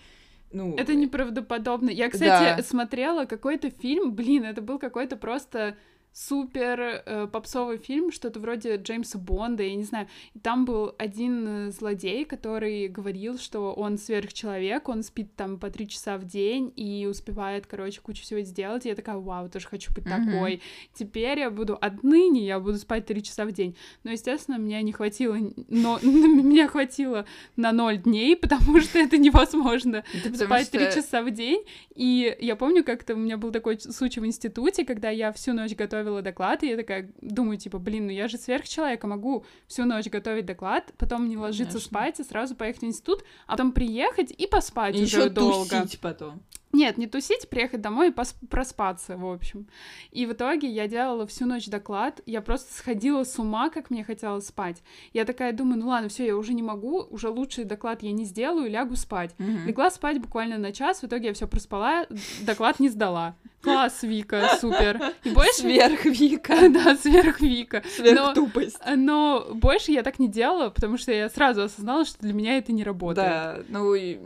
ну... 0.51 0.77
Это 0.77 0.95
неправдоподобно. 0.95 1.91
Я, 1.91 2.11
кстати, 2.11 2.57
да. 2.57 2.63
смотрела 2.63 3.27
какой-то 3.27 3.71
фильм, 3.71 4.13
блин, 4.15 4.45
это 4.45 4.61
был 4.61 4.79
какой-то 4.79 5.17
просто 5.17 5.77
супер 6.15 7.03
э, 7.05 7.27
попсовый 7.27 7.77
фильм, 7.77 8.13
что-то 8.13 8.39
вроде 8.39 8.77
Джеймса 8.77 9.19
Бонда, 9.19 9.65
я 9.65 9.75
не 9.75 9.83
знаю. 9.83 10.07
И 10.33 10.39
там 10.39 10.65
был 10.65 10.95
один 10.97 11.69
э, 11.69 11.71
злодей, 11.73 12.25
который 12.25 12.87
говорил, 12.87 13.37
что 13.37 13.73
он 13.73 13.99
сверхчеловек, 13.99 14.89
он 14.89 15.03
спит 15.03 15.35
там 15.35 15.59
по 15.59 15.71
три 15.71 15.89
часа 15.89 16.17
в 16.17 16.25
день 16.25 16.73
и 16.77 17.07
успевает, 17.11 17.67
короче, 17.67 18.01
кучу 18.01 18.23
всего 18.23 18.41
сделать. 18.43 18.87
И 18.87 18.89
я 18.89 18.95
такая, 18.95 19.17
вау, 19.17 19.49
тоже 19.49 19.67
хочу 19.67 19.93
быть 19.93 20.05
mm-hmm. 20.05 20.33
такой. 20.33 20.63
Теперь 20.95 21.41
я 21.41 21.51
буду 21.51 21.77
отныне, 21.81 22.47
я 22.47 22.61
буду 22.61 22.79
спать 22.79 23.07
три 23.07 23.21
часа 23.21 23.45
в 23.45 23.51
день. 23.51 23.77
Но, 24.05 24.13
естественно, 24.13 24.57
меня 24.57 24.83
не 24.83 24.93
хватило, 24.93 25.37
но 25.69 25.99
меня 26.03 26.69
хватило 26.69 27.27
на 27.57 27.73
ноль 27.73 27.99
дней, 27.99 28.37
потому 28.45 28.81
что 28.81 29.01
это 29.01 29.19
невозможно 29.19 30.05
спать 30.33 30.71
три 30.71 30.85
часа 30.95 31.23
в 31.23 31.33
день. 31.33 31.65
И 31.97 32.37
я 32.41 32.55
помню, 32.55 32.85
как-то 32.85 33.15
у 33.15 33.19
меня 33.19 33.37
был 33.37 33.51
такой 33.51 33.81
случай 33.81 34.21
в 34.21 34.27
институте, 34.27 34.85
когда 34.85 35.11
я 35.11 35.33
всю 35.33 35.53
ночь 35.53 35.75
готовила 35.75 36.04
готовила 36.05 36.23
доклад, 36.23 36.63
и 36.63 36.69
я 36.69 36.77
такая 36.77 37.11
думаю, 37.21 37.59
типа, 37.59 37.79
блин, 37.79 38.07
ну 38.07 38.13
я 38.13 38.29
же 38.29 38.37
сверхчеловек, 38.37 39.03
я 39.03 39.09
могу 39.09 39.45
всю 39.67 39.85
ночь 39.85 40.07
готовить 40.07 40.47
доклад, 40.47 40.93
потом 40.99 41.29
не 41.29 41.37
ложиться 41.37 41.75
Конечно. 41.75 41.89
спать 41.89 42.21
и 42.21 42.25
сразу 42.25 42.55
поехать 42.55 42.83
в 42.83 42.87
институт, 42.87 43.25
а 43.47 43.53
потом 43.53 43.73
приехать 43.73 44.31
и 44.31 44.47
поспать 44.47 44.97
и 44.97 45.03
уже 45.03 45.31
долго. 45.31 45.83
Тусить 45.83 46.01
потом. 46.01 46.43
Нет, 46.75 46.99
не 46.99 47.07
тусить, 47.07 47.49
приехать 47.49 47.81
домой 47.81 48.09
и 48.09 48.13
пос- 48.13 48.35
проспаться, 48.51 49.17
в 49.17 49.27
общем. 49.27 49.67
И 50.11 50.27
в 50.27 50.33
итоге 50.33 50.69
я 50.69 50.89
делала 50.89 51.27
всю 51.27 51.47
ночь 51.47 51.67
доклад, 51.67 52.21
я 52.27 52.41
просто 52.41 52.75
сходила 52.75 53.25
с 53.25 53.39
ума, 53.39 53.71
как 53.71 53.91
мне 53.91 54.05
хотелось 54.05 54.47
спать. 54.47 54.83
Я 55.13 55.25
такая 55.25 55.53
думаю, 55.53 55.79
ну 55.79 55.89
ладно, 55.89 56.09
все, 56.09 56.27
я 56.27 56.37
уже 56.37 56.53
не 56.53 56.63
могу, 56.63 57.07
уже 57.11 57.29
лучший 57.29 57.65
доклад 57.65 58.03
я 58.03 58.13
не 58.13 58.25
сделаю, 58.25 58.71
лягу 58.71 58.97
спать. 58.97 59.35
Mm-hmm. 59.39 59.67
Легла 59.67 59.91
спать 59.91 60.21
буквально 60.21 60.59
на 60.59 60.73
час, 60.73 61.01
в 61.01 61.05
итоге 61.05 61.29
я 61.29 61.35
все 61.35 61.47
проспала, 61.47 62.07
доклад 62.41 62.81
не 62.81 62.89
сдала. 62.89 63.37
Класс, 63.65 64.03
Вика, 64.03 64.59
супер. 64.61 65.01
И 65.25 65.31
больше... 65.31 65.63
Сверх 65.63 66.05
Вика. 66.05 66.55
Да, 66.69 66.97
сверх 66.97 67.41
Вика. 67.41 67.83
Сверх 67.97 68.35
тупость. 68.35 68.79
Но 68.95 69.49
больше 69.55 69.93
я 69.93 70.03
так 70.03 70.19
не 70.19 70.29
делала, 70.29 70.69
потому 70.69 70.99
что 70.99 71.13
я 71.13 71.31
сразу 71.31 71.63
осознала, 71.63 72.05
что 72.05 72.19
для 72.21 72.35
меня 72.35 72.59
это 72.59 72.73
не 72.73 72.85
работает. 72.85 73.27
Да, 73.27 73.59
ну 73.69 73.95
и 73.95 74.19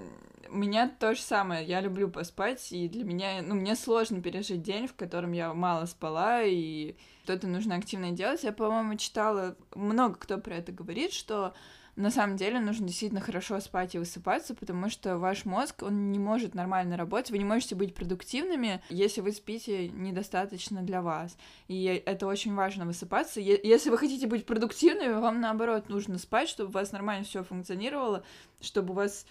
у 0.50 0.56
меня 0.56 0.88
то 0.88 1.14
же 1.14 1.20
самое. 1.20 1.64
Я 1.66 1.80
люблю 1.80 2.08
поспать, 2.08 2.72
и 2.72 2.88
для 2.88 3.04
меня, 3.04 3.42
ну, 3.42 3.54
мне 3.54 3.76
сложно 3.76 4.22
пережить 4.22 4.62
день, 4.62 4.86
в 4.86 4.94
котором 4.94 5.32
я 5.32 5.52
мало 5.54 5.86
спала, 5.86 6.42
и 6.42 6.96
что-то 7.24 7.46
нужно 7.46 7.76
активно 7.76 8.10
делать. 8.10 8.44
Я, 8.44 8.52
по-моему, 8.52 8.96
читала, 8.96 9.56
много 9.74 10.16
кто 10.16 10.38
про 10.38 10.56
это 10.56 10.72
говорит, 10.72 11.12
что 11.12 11.54
на 11.96 12.10
самом 12.10 12.36
деле 12.36 12.60
нужно 12.60 12.86
действительно 12.86 13.20
хорошо 13.20 13.58
спать 13.58 13.96
и 13.96 13.98
высыпаться, 13.98 14.54
потому 14.54 14.88
что 14.88 15.18
ваш 15.18 15.44
мозг, 15.44 15.82
он 15.82 16.12
не 16.12 16.20
может 16.20 16.54
нормально 16.54 16.96
работать, 16.96 17.32
вы 17.32 17.38
не 17.38 17.44
можете 17.44 17.74
быть 17.74 17.92
продуктивными, 17.92 18.80
если 18.88 19.20
вы 19.20 19.32
спите 19.32 19.88
недостаточно 19.88 20.82
для 20.82 21.02
вас. 21.02 21.36
И 21.66 21.84
это 22.06 22.28
очень 22.28 22.54
важно 22.54 22.86
высыпаться. 22.86 23.40
Если 23.40 23.90
вы 23.90 23.98
хотите 23.98 24.28
быть 24.28 24.46
продуктивными, 24.46 25.14
вам 25.14 25.40
наоборот 25.40 25.88
нужно 25.88 26.18
спать, 26.18 26.48
чтобы 26.48 26.70
у 26.70 26.72
вас 26.72 26.92
нормально 26.92 27.24
все 27.24 27.42
функционировало, 27.42 28.22
чтобы 28.60 28.92
у 28.92 28.96
вас 28.96 29.26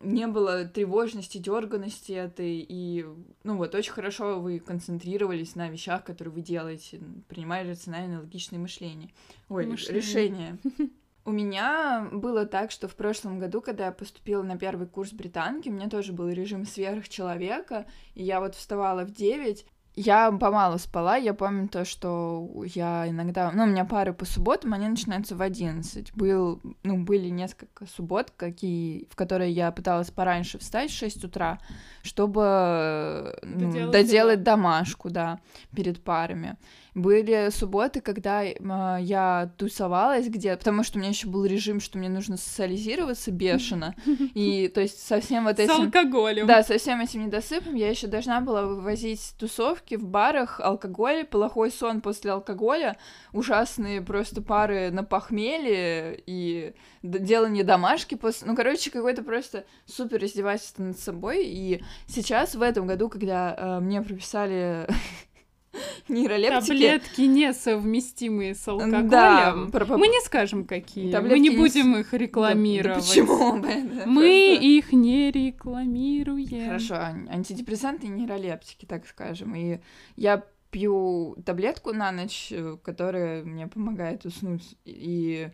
не 0.00 0.26
было 0.26 0.64
тревожности, 0.64 1.38
дерганности 1.38 2.12
этой, 2.12 2.64
и, 2.68 3.06
ну 3.42 3.56
вот, 3.56 3.74
очень 3.74 3.92
хорошо 3.92 4.40
вы 4.40 4.58
концентрировались 4.58 5.54
на 5.54 5.68
вещах, 5.68 6.04
которые 6.04 6.32
вы 6.32 6.42
делаете, 6.42 7.00
принимали 7.28 7.70
рациональное, 7.70 8.20
логичное 8.20 8.58
мышление. 8.58 9.10
Ой, 9.48 9.66
мышление. 9.66 10.02
решение. 10.02 10.58
У 11.26 11.32
меня 11.32 12.06
было 12.12 12.44
так, 12.44 12.70
что 12.70 12.86
в 12.86 12.94
прошлом 12.96 13.38
году, 13.38 13.62
когда 13.62 13.86
я 13.86 13.92
поступила 13.92 14.42
на 14.42 14.58
первый 14.58 14.86
курс 14.86 15.12
британки, 15.12 15.70
у 15.70 15.72
меня 15.72 15.88
тоже 15.88 16.12
был 16.12 16.28
режим 16.28 16.66
сверхчеловека, 16.66 17.86
и 18.14 18.22
я 18.22 18.40
вот 18.40 18.54
вставала 18.54 19.04
в 19.06 19.10
9, 19.10 19.64
я 19.96 20.32
помалу 20.32 20.78
спала, 20.78 21.16
я 21.16 21.34
помню 21.34 21.68
то, 21.68 21.84
что 21.84 22.50
я 22.74 23.08
иногда... 23.08 23.52
Ну, 23.52 23.64
у 23.64 23.66
меня 23.66 23.84
пары 23.84 24.12
по 24.12 24.24
субботам, 24.24 24.74
они 24.74 24.88
начинаются 24.88 25.36
в 25.36 25.42
11. 25.42 26.12
Был, 26.14 26.60
ну, 26.82 27.04
были 27.04 27.28
несколько 27.28 27.86
суббот, 27.86 28.32
какие, 28.36 29.06
в 29.10 29.16
которые 29.16 29.52
я 29.52 29.70
пыталась 29.70 30.10
пораньше 30.10 30.58
встать 30.58 30.90
в 30.90 30.96
6 30.96 31.24
утра, 31.24 31.58
чтобы 32.02 33.38
ну, 33.42 33.90
доделать 33.90 34.42
домашку, 34.42 35.10
да, 35.10 35.38
перед 35.74 36.02
парами. 36.02 36.56
Были 36.94 37.50
субботы, 37.50 38.00
когда 38.00 38.44
э, 38.44 38.54
я 39.00 39.50
тусовалась 39.56 40.28
где 40.28 40.56
потому 40.56 40.82
что 40.82 40.96
у 40.96 41.00
меня 41.00 41.10
еще 41.10 41.26
был 41.26 41.44
режим, 41.44 41.80
что 41.80 41.98
мне 41.98 42.08
нужно 42.08 42.36
социализироваться 42.36 43.30
бешено, 43.30 43.94
и 44.34 44.68
то 44.68 44.80
есть 44.80 45.04
совсем 45.04 45.44
вот 45.44 45.58
этим... 45.58 45.74
С 45.74 45.78
алкоголем. 45.78 46.46
Да, 46.46 46.62
со 46.62 46.78
всем 46.78 47.00
этим 47.00 47.26
недосыпом 47.26 47.74
я 47.74 47.90
еще 47.90 48.06
должна 48.06 48.40
была 48.40 48.62
вывозить 48.62 49.34
тусовки 49.38 49.96
в 49.96 50.06
барах, 50.06 50.60
алкоголь, 50.60 51.24
плохой 51.24 51.70
сон 51.70 52.00
после 52.00 52.30
алкоголя, 52.30 52.96
ужасные 53.32 54.00
просто 54.00 54.40
пары 54.42 54.90
на 54.90 55.04
похмелье 55.04 56.22
и 56.26 56.74
делание 57.02 57.64
домашки 57.64 58.14
после... 58.14 58.46
Ну, 58.46 58.56
короче, 58.56 58.90
какое-то 58.90 59.22
просто 59.22 59.64
супер 59.86 60.24
издевательство 60.24 60.82
над 60.82 60.98
собой, 60.98 61.44
и 61.46 61.82
сейчас 62.06 62.54
в 62.54 62.62
этом 62.62 62.86
году, 62.86 63.08
когда 63.08 63.54
э, 63.56 63.80
мне 63.80 64.00
прописали 64.02 64.86
нейролептики. 66.08 66.68
Таблетки 66.68 67.20
несовместимые 67.22 68.54
с 68.54 68.66
алкоголем. 68.66 69.08
Да. 69.08 69.54
Мы 69.96 70.08
не 70.08 70.20
скажем, 70.24 70.64
какие. 70.64 71.10
Таблетки 71.10 71.38
Мы 71.38 71.48
не 71.48 71.56
будем 71.56 71.96
их 71.96 72.12
рекламировать. 72.12 72.98
Да, 72.98 73.00
почему? 73.00 73.56
Мы 73.56 73.62
просто... 73.62 74.22
их 74.22 74.92
не 74.92 75.30
рекламируем. 75.30 76.66
Хорошо, 76.66 76.94
антидепрессанты 77.28 78.06
и 78.06 78.10
нейролептики, 78.10 78.86
так 78.86 79.06
скажем. 79.06 79.54
И 79.54 79.80
я 80.16 80.44
пью 80.70 81.36
таблетку 81.46 81.92
на 81.92 82.10
ночь, 82.10 82.48
э, 82.50 82.76
которая 82.82 83.44
мне 83.44 83.68
помогает 83.68 84.24
уснуть. 84.24 84.76
И 84.84 85.48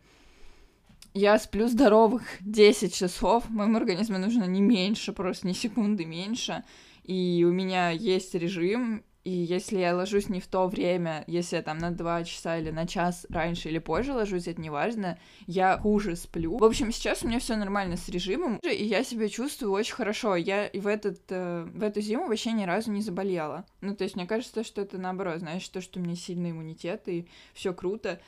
я 1.12 1.38
сплю 1.38 1.68
здоровых 1.68 2.22
10 2.40 2.94
часов. 2.94 3.50
Моему 3.50 3.76
организму 3.76 4.16
нужно 4.16 4.44
не 4.44 4.62
меньше, 4.62 5.12
просто 5.12 5.46
ни 5.46 5.52
секунды 5.52 6.06
меньше. 6.06 6.64
И 7.04 7.44
у 7.46 7.52
меня 7.52 7.90
есть 7.90 8.34
режим, 8.34 9.02
и 9.24 9.30
если 9.30 9.78
я 9.78 9.94
ложусь 9.94 10.28
не 10.28 10.40
в 10.40 10.46
то 10.46 10.66
время, 10.66 11.24
если 11.26 11.56
я 11.56 11.62
там 11.62 11.78
на 11.78 11.90
два 11.90 12.24
часа 12.24 12.58
или 12.58 12.70
на 12.70 12.86
час 12.86 13.26
раньше 13.28 13.68
или 13.68 13.78
позже 13.78 14.12
ложусь, 14.12 14.48
это 14.48 14.60
не 14.60 14.70
важно, 14.70 15.18
я 15.46 15.76
хуже 15.78 16.16
сплю. 16.16 16.56
В 16.56 16.64
общем, 16.64 16.90
сейчас 16.90 17.22
у 17.22 17.28
меня 17.28 17.38
все 17.38 17.56
нормально 17.56 17.96
с 17.96 18.08
режимом, 18.08 18.56
и 18.58 18.84
я 18.84 19.04
себя 19.04 19.28
чувствую 19.28 19.72
очень 19.72 19.94
хорошо. 19.94 20.36
Я 20.36 20.70
в, 20.72 20.86
этот, 20.86 21.20
э, 21.28 21.66
в 21.70 21.82
эту 21.82 22.00
зиму 22.00 22.28
вообще 22.28 22.52
ни 22.52 22.64
разу 22.64 22.90
не 22.90 23.02
заболела. 23.02 23.66
Ну, 23.82 23.94
то 23.94 24.04
есть 24.04 24.16
мне 24.16 24.26
кажется, 24.26 24.64
что 24.64 24.80
это 24.82 24.96
наоборот, 24.98 25.40
знаешь, 25.40 25.68
то, 25.68 25.80
что 25.80 26.00
у 26.00 26.02
меня 26.02 26.16
сильный 26.16 26.52
иммунитет, 26.52 27.08
и 27.08 27.28
все 27.52 27.74
круто. 27.74 28.20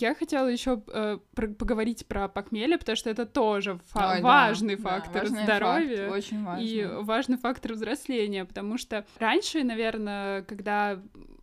Я 0.00 0.14
хотела 0.14 0.46
еще 0.48 0.82
э, 0.88 1.18
про 1.34 1.48
поговорить 1.48 2.06
про 2.06 2.28
похмелье, 2.28 2.78
потому 2.78 2.96
что 2.96 3.10
это 3.10 3.26
тоже 3.26 3.78
фа- 3.90 4.12
Ой, 4.16 4.20
важный 4.22 4.76
да, 4.76 4.82
фактор 4.82 5.30
да, 5.30 5.42
здоровья 5.44 6.06
факт, 6.08 6.16
очень 6.18 6.44
важный. 6.44 6.66
и 6.66 6.86
важный 6.86 7.36
фактор 7.38 7.72
взросления, 7.74 8.44
потому 8.44 8.78
что 8.78 9.04
раньше, 9.18 9.62
наверное, 9.64 10.42
когда 10.42 11.00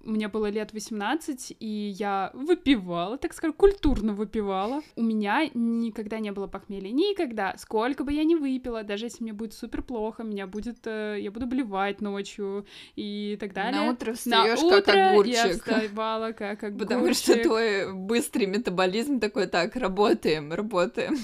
мне 0.08 0.28
было 0.28 0.50
лет 0.50 0.74
18, 0.74 1.58
и 1.60 1.93
я 1.98 2.32
выпивала, 2.34 3.17
так 3.17 3.34
скажем, 3.34 3.54
культурно 3.54 4.13
выпивала. 4.13 4.82
У 4.96 5.04
меня 5.04 5.50
никогда 5.54 6.20
не 6.20 6.32
было 6.32 6.48
похмелья, 6.48 6.91
никогда. 6.91 7.56
Сколько 7.58 8.04
бы 8.04 8.13
я 8.13 8.24
ни 8.24 8.36
выпила, 8.36 8.84
даже 8.84 9.06
если 9.06 9.24
мне 9.24 9.34
будет 9.34 9.54
супер 9.54 9.82
плохо, 9.82 10.24
меня 10.24 10.48
будет, 10.48 10.80
э, 10.86 11.17
я 11.20 11.30
буду 11.32 11.46
блевать 11.46 12.02
ночью 12.02 12.65
и 12.96 13.38
так 13.39 13.54
далее. 13.54 13.82
На 13.82 13.91
утро 13.91 14.13
встаешь 14.13 14.60
как 14.60 14.96
огурчик. 14.96 15.34
я 15.34 15.50
вставала 15.50 16.32
как 16.32 16.63
огурчик. 16.63 16.80
Потому 16.88 17.13
что 17.13 17.36
твой 17.43 17.93
быстрый 17.93 18.46
метаболизм 18.46 19.20
такой, 19.20 19.48
так, 19.48 19.76
работаем, 19.76 20.54
работаем. 20.54 21.17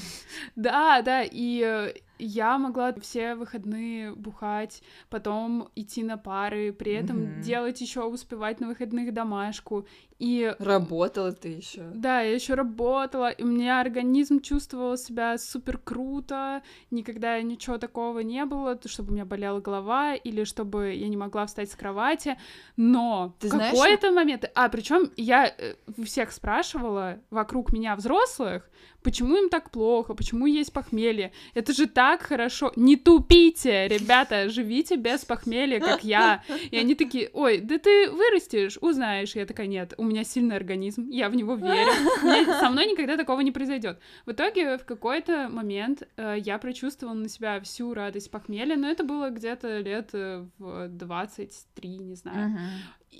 Да, 0.55 1.01
да, 1.01 1.23
и 1.23 1.61
э, 1.63 1.93
я 2.19 2.57
могла 2.57 2.93
все 2.93 3.35
выходные 3.35 4.13
бухать, 4.13 4.81
потом 5.09 5.69
идти 5.75 6.03
на 6.03 6.17
пары, 6.17 6.71
при 6.71 6.93
этом 6.93 7.17
mm-hmm. 7.17 7.41
делать 7.41 7.81
еще 7.81 8.03
успевать 8.03 8.59
на 8.59 8.67
выходных 8.67 9.13
домашку. 9.13 9.85
И 10.19 10.55
работала 10.59 11.33
ты 11.33 11.49
еще. 11.49 11.81
Да, 11.93 12.21
я 12.21 12.33
еще 12.33 12.53
работала, 12.53 13.29
и 13.29 13.43
у 13.43 13.47
меня 13.47 13.81
организм 13.81 14.39
чувствовал 14.39 14.95
себя 14.95 15.37
супер 15.37 15.77
круто, 15.77 16.61
никогда 16.91 17.41
ничего 17.41 17.77
такого 17.77 18.19
не 18.19 18.45
было, 18.45 18.79
чтобы 18.85 19.09
у 19.09 19.13
меня 19.13 19.25
болела 19.25 19.59
голова 19.59 20.15
или 20.15 20.45
чтобы 20.45 20.93
я 20.93 21.09
не 21.09 21.17
могла 21.17 21.45
встать 21.45 21.71
с 21.71 21.75
кровати. 21.75 22.37
Но 22.77 23.35
ты 23.39 23.49
в 23.49 23.57
какой-то 23.57 24.11
момент, 24.11 24.49
а 24.55 24.69
причем 24.69 25.11
я 25.17 25.47
э, 25.47 25.75
всех 26.05 26.31
спрашивала 26.31 27.19
вокруг 27.29 27.73
меня 27.73 27.95
взрослых, 27.95 28.69
почему 29.03 29.35
им 29.37 29.49
так 29.49 29.69
плохо, 29.69 30.13
почему 30.13 30.45
есть 30.45 30.73
похмелье. 30.73 31.31
Это 31.53 31.73
же 31.73 31.87
так 31.87 32.21
хорошо. 32.23 32.71
Не 32.75 32.95
тупите, 32.95 33.87
ребята, 33.87 34.49
живите 34.49 34.95
без 34.95 35.25
похмелья, 35.25 35.79
как 35.79 36.03
я. 36.03 36.43
И 36.71 36.77
они 36.77 36.95
такие, 36.95 37.29
ой, 37.33 37.59
да 37.59 37.77
ты 37.77 38.09
вырастешь, 38.09 38.77
узнаешь. 38.81 39.35
Я 39.35 39.45
такая, 39.45 39.67
нет, 39.67 39.93
у 39.97 40.03
меня 40.03 40.23
сильный 40.23 40.55
организм, 40.55 41.09
я 41.09 41.29
в 41.29 41.35
него 41.35 41.55
верю. 41.55 41.91
Мне, 42.23 42.45
со 42.45 42.69
мной 42.69 42.87
никогда 42.87 43.17
такого 43.17 43.41
не 43.41 43.51
произойдет. 43.51 43.99
В 44.25 44.31
итоге 44.31 44.77
в 44.77 44.85
какой-то 44.85 45.49
момент 45.49 46.03
э, 46.17 46.37
я 46.39 46.57
прочувствовала 46.57 47.15
на 47.15 47.29
себя 47.29 47.59
всю 47.61 47.93
радость 47.93 48.31
похмелья, 48.31 48.75
но 48.75 48.89
это 48.89 49.03
было 49.03 49.29
где-то 49.29 49.79
лет 49.79 50.09
э, 50.13 50.45
в 50.57 50.87
23, 50.87 51.97
не 51.97 52.15
знаю. 52.15 52.49
Мгм. 52.49 52.59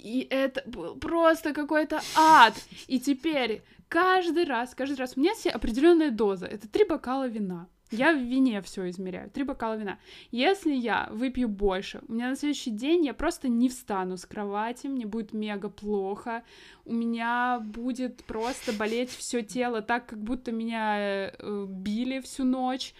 И 0.03 0.27
это 0.29 0.63
был 0.65 0.95
просто 0.95 1.53
какой-то 1.53 2.01
ад. 2.15 2.55
И 2.87 2.99
теперь 2.99 3.61
каждый 3.87 4.45
раз, 4.45 4.73
каждый 4.75 4.97
раз 4.97 5.13
у 5.15 5.19
меня 5.19 5.31
есть 5.31 5.47
определенная 5.47 6.11
доза. 6.11 6.47
Это 6.47 6.67
три 6.67 6.83
бокала 6.83 7.27
вина. 7.27 7.67
Я 7.91 8.11
в 8.11 8.17
вине 8.17 8.59
все 8.63 8.89
измеряю. 8.89 9.29
Три 9.29 9.43
бокала 9.43 9.75
вина. 9.75 9.99
Если 10.31 10.73
я 10.73 11.09
выпью 11.11 11.47
больше, 11.47 12.01
у 12.07 12.13
меня 12.13 12.29
на 12.29 12.35
следующий 12.35 12.71
день 12.71 13.05
я 13.05 13.13
просто 13.13 13.49
не 13.49 13.69
встану 13.69 14.17
с 14.17 14.25
кровати, 14.25 14.87
мне 14.87 15.05
будет 15.05 15.31
мега 15.31 15.69
плохо, 15.69 16.43
у 16.85 16.93
меня 16.93 17.61
будет 17.63 18.23
просто 18.23 18.73
болеть 18.73 19.11
все 19.11 19.43
тело, 19.43 19.83
так 19.83 20.07
как 20.07 20.19
будто 20.19 20.51
меня 20.51 20.97
э, 20.97 21.65
били 21.69 22.19
всю 22.21 22.45
ночь. 22.45 22.95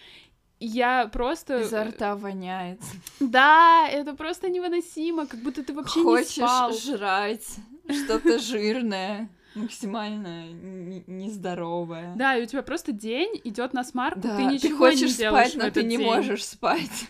И 0.64 0.68
Я 0.68 1.08
просто... 1.12 1.60
Изо 1.62 1.84
рта 1.84 2.16
воняет. 2.16 2.80
Да, 3.20 3.86
это 3.92 4.14
просто 4.14 4.50
невыносимо, 4.50 5.26
как 5.26 5.42
будто 5.42 5.62
ты 5.62 5.74
вообще 5.74 6.02
Хочешь 6.02 6.38
не 6.38 6.44
спал. 6.48 6.74
жрать 6.74 7.46
что-то 7.90 8.40
жирное, 8.40 9.28
максимально 9.56 10.46
н- 10.52 11.04
нездоровое. 11.08 12.14
Да, 12.16 12.38
и 12.38 12.44
у 12.44 12.46
тебя 12.46 12.64
просто 12.64 12.94
день 12.94 13.42
идет 13.44 13.74
на 13.74 13.84
смарку, 13.84 14.22
Да, 14.22 14.38
ты 14.38 14.44
ничего 14.46 14.78
хочешь 14.78 15.12
не 15.12 15.18
делаешь 15.18 15.50
спать, 15.52 15.64
но 15.64 15.70
ты 15.70 15.84
не 15.84 15.98
день. 15.98 16.06
можешь 16.06 16.46
спать. 16.46 17.08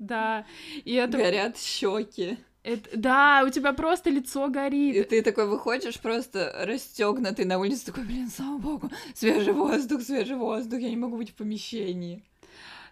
Да, 0.00 0.44
и 0.84 0.94
это, 0.94 1.18
Горят 1.18 1.56
щеки. 1.58 2.36
это- 2.64 2.90
да, 2.96 3.44
у 3.46 3.50
тебя 3.50 3.72
просто 3.72 4.10
лицо 4.10 4.46
И 4.46 4.50
горит. 4.50 5.08
ты 5.08 5.22
такой 5.22 5.46
выходишь 5.46 6.00
просто 6.00 6.52
расстегнутый 6.66 7.44
на 7.44 7.58
улицу, 7.60 7.86
такой, 7.86 8.02
блин, 8.04 8.28
слава 8.28 8.58
богу, 8.58 8.90
свежий 9.14 9.52
воздух, 9.52 10.02
свежий 10.02 10.36
воздух, 10.36 10.80
я 10.80 10.90
не 10.90 10.96
могу 10.96 11.16
быть 11.16 11.30
в 11.30 11.34
помещении. 11.34 12.24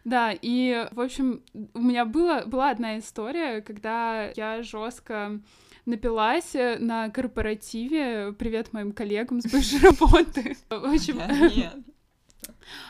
Да, 0.06 0.32
и, 0.40 0.86
в 0.92 1.00
общем, 1.00 1.42
у 1.74 1.80
меня 1.80 2.04
была, 2.04 2.44
была 2.44 2.70
одна 2.70 3.00
история, 3.00 3.60
когда 3.60 4.30
я 4.36 4.62
жестко 4.62 5.40
напилась 5.84 6.54
э, 6.54 6.78
на 6.78 7.10
корпоративе. 7.10 8.32
Привет 8.38 8.72
моим 8.72 8.92
коллегам 8.92 9.40
с 9.40 9.50
бывшей 9.50 9.80
работы. 9.80 10.56
В 10.70 10.94
общем, 10.94 11.20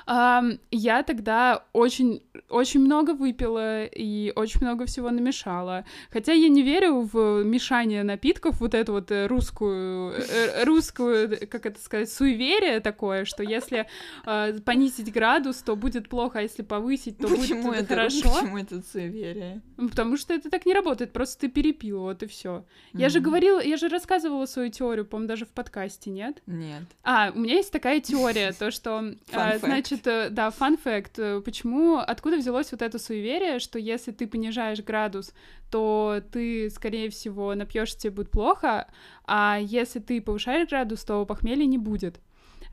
Я 0.06 1.02
тогда 1.06 1.64
очень, 1.72 2.22
очень 2.48 2.80
много 2.80 3.14
выпила 3.14 3.84
и 3.84 4.32
очень 4.34 4.60
много 4.60 4.86
всего 4.86 5.10
намешала. 5.10 5.84
Хотя 6.10 6.32
я 6.32 6.48
не 6.48 6.62
верю 6.62 7.08
в 7.12 7.42
мешание 7.44 8.02
напитков, 8.02 8.60
вот 8.60 8.74
эту 8.74 8.92
вот 8.92 9.10
э, 9.10 9.26
русскую, 9.26 10.12
э, 10.12 10.64
русскую, 10.64 11.48
как 11.48 11.66
это 11.66 11.80
сказать, 11.80 12.10
суеверие 12.10 12.80
такое, 12.80 13.24
что 13.24 13.42
если 13.42 13.86
э, 14.26 14.58
понизить 14.64 15.12
градус, 15.12 15.56
то 15.58 15.76
будет 15.76 16.08
плохо, 16.08 16.38
а 16.38 16.42
если 16.42 16.62
повысить, 16.62 17.18
то 17.18 17.28
Почему 17.28 17.64
будет 17.64 17.82
это 17.82 17.94
хорошо. 17.94 18.34
Почему 18.34 18.58
это 18.58 18.82
суеверие? 18.82 19.62
Ну, 19.76 19.88
Потому 19.88 20.16
что 20.16 20.34
это 20.34 20.50
так 20.50 20.66
не 20.66 20.74
работает, 20.74 21.12
просто 21.12 21.42
ты 21.42 21.48
перепил, 21.48 22.00
вот 22.00 22.22
и 22.22 22.26
все. 22.26 22.64
Я 22.92 23.08
же 23.08 23.20
говорила, 23.20 23.62
я 23.62 23.76
же 23.76 23.88
рассказывала 23.88 24.46
свою 24.46 24.70
теорию, 24.70 25.04
по-моему, 25.04 25.28
даже 25.28 25.44
в 25.44 25.50
подкасте, 25.50 26.10
нет? 26.10 26.42
Нет. 26.46 26.82
А, 27.02 27.32
у 27.34 27.38
меня 27.38 27.54
есть 27.56 27.72
такая 27.72 28.00
теория, 28.00 28.52
то, 28.52 28.70
что, 28.70 29.14
а. 29.32 29.58
Значит, 29.66 30.06
э, 30.06 30.30
да, 30.30 30.48
fun 30.48 30.78
fact, 30.82 31.12
э, 31.18 31.40
почему, 31.40 31.98
откуда 31.98 32.36
взялось 32.36 32.72
вот 32.72 32.82
это 32.82 32.98
суеверие, 32.98 33.58
что 33.58 33.78
если 33.78 34.12
ты 34.12 34.26
понижаешь 34.26 34.82
градус, 34.82 35.32
то 35.70 36.20
ты, 36.32 36.70
скорее 36.70 37.10
всего, 37.10 37.54
напьешься, 37.54 37.98
тебе 37.98 38.12
будет 38.12 38.30
плохо, 38.30 38.88
а 39.24 39.58
если 39.60 39.98
ты 40.00 40.20
повышаешь 40.20 40.68
градус, 40.68 41.04
то 41.04 41.24
похмелья 41.26 41.66
не 41.66 41.78
будет. 41.78 42.20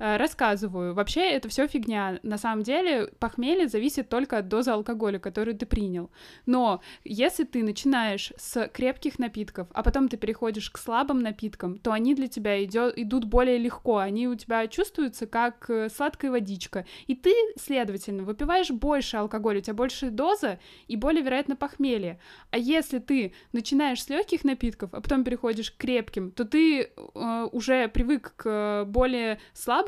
Э, 0.03 0.17
Рассказываю. 0.17 0.93
Вообще 0.93 1.21
это 1.31 1.47
все 1.47 1.65
фигня. 1.65 2.19
На 2.23 2.37
самом 2.37 2.63
деле 2.63 3.07
похмелье 3.19 3.69
зависит 3.69 4.09
только 4.09 4.39
от 4.39 4.49
дозы 4.49 4.71
алкоголя, 4.71 5.17
которую 5.17 5.55
ты 5.55 5.65
принял. 5.65 6.11
Но 6.45 6.81
если 7.05 7.45
ты 7.45 7.63
начинаешь 7.63 8.33
с 8.35 8.67
крепких 8.67 9.17
напитков, 9.17 9.69
а 9.73 9.81
потом 9.81 10.09
ты 10.09 10.17
переходишь 10.17 10.69
к 10.69 10.77
слабым 10.77 11.19
напиткам, 11.19 11.77
то 11.77 11.93
они 11.93 12.15
для 12.15 12.27
тебя 12.27 12.61
идё- 12.65 12.91
идут 12.93 13.23
более 13.23 13.57
легко. 13.57 13.97
Они 13.99 14.27
у 14.27 14.35
тебя 14.35 14.67
чувствуются 14.67 15.25
как 15.25 15.69
э, 15.69 15.87
сладкая 15.87 16.31
водичка. 16.31 16.85
И 17.07 17.15
ты, 17.15 17.33
следовательно, 17.57 18.23
выпиваешь 18.23 18.71
больше 18.71 19.15
алкоголя, 19.15 19.59
у 19.59 19.61
тебя 19.61 19.73
больше 19.73 20.09
доза 20.09 20.59
и 20.89 20.97
более 20.97 21.23
вероятно 21.23 21.55
похмелье. 21.55 22.19
А 22.51 22.57
если 22.57 22.99
ты 22.99 23.33
начинаешь 23.53 24.03
с 24.03 24.09
легких 24.09 24.43
напитков, 24.43 24.89
а 24.93 24.99
потом 24.99 25.23
переходишь 25.23 25.71
к 25.71 25.77
крепким, 25.77 26.31
то 26.31 26.43
ты 26.43 26.81
э, 27.15 27.47
уже 27.53 27.87
привык 27.87 28.33
к 28.35 28.49
э, 28.49 28.83
более 28.85 29.39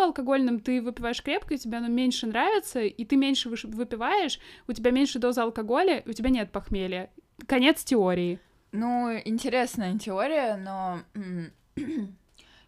слабоалкогольным, 0.05 0.59
ты 0.59 0.81
выпиваешь 0.81 1.21
крепко, 1.21 1.57
тебе 1.57 1.77
оно 1.77 1.87
меньше 1.87 2.27
нравится, 2.27 2.81
и 2.81 3.05
ты 3.05 3.15
меньше 3.15 3.49
выпиваешь, 3.49 4.39
у 4.67 4.73
тебя 4.73 4.91
меньше 4.91 5.19
доза 5.19 5.43
алкоголя, 5.43 5.99
и 5.99 6.09
у 6.09 6.13
тебя 6.13 6.29
нет 6.29 6.51
похмелья. 6.51 7.09
Конец 7.47 7.83
теории. 7.83 8.39
Ну, 8.71 9.17
интересная 9.23 9.97
теория, 9.97 10.57
но 10.57 10.99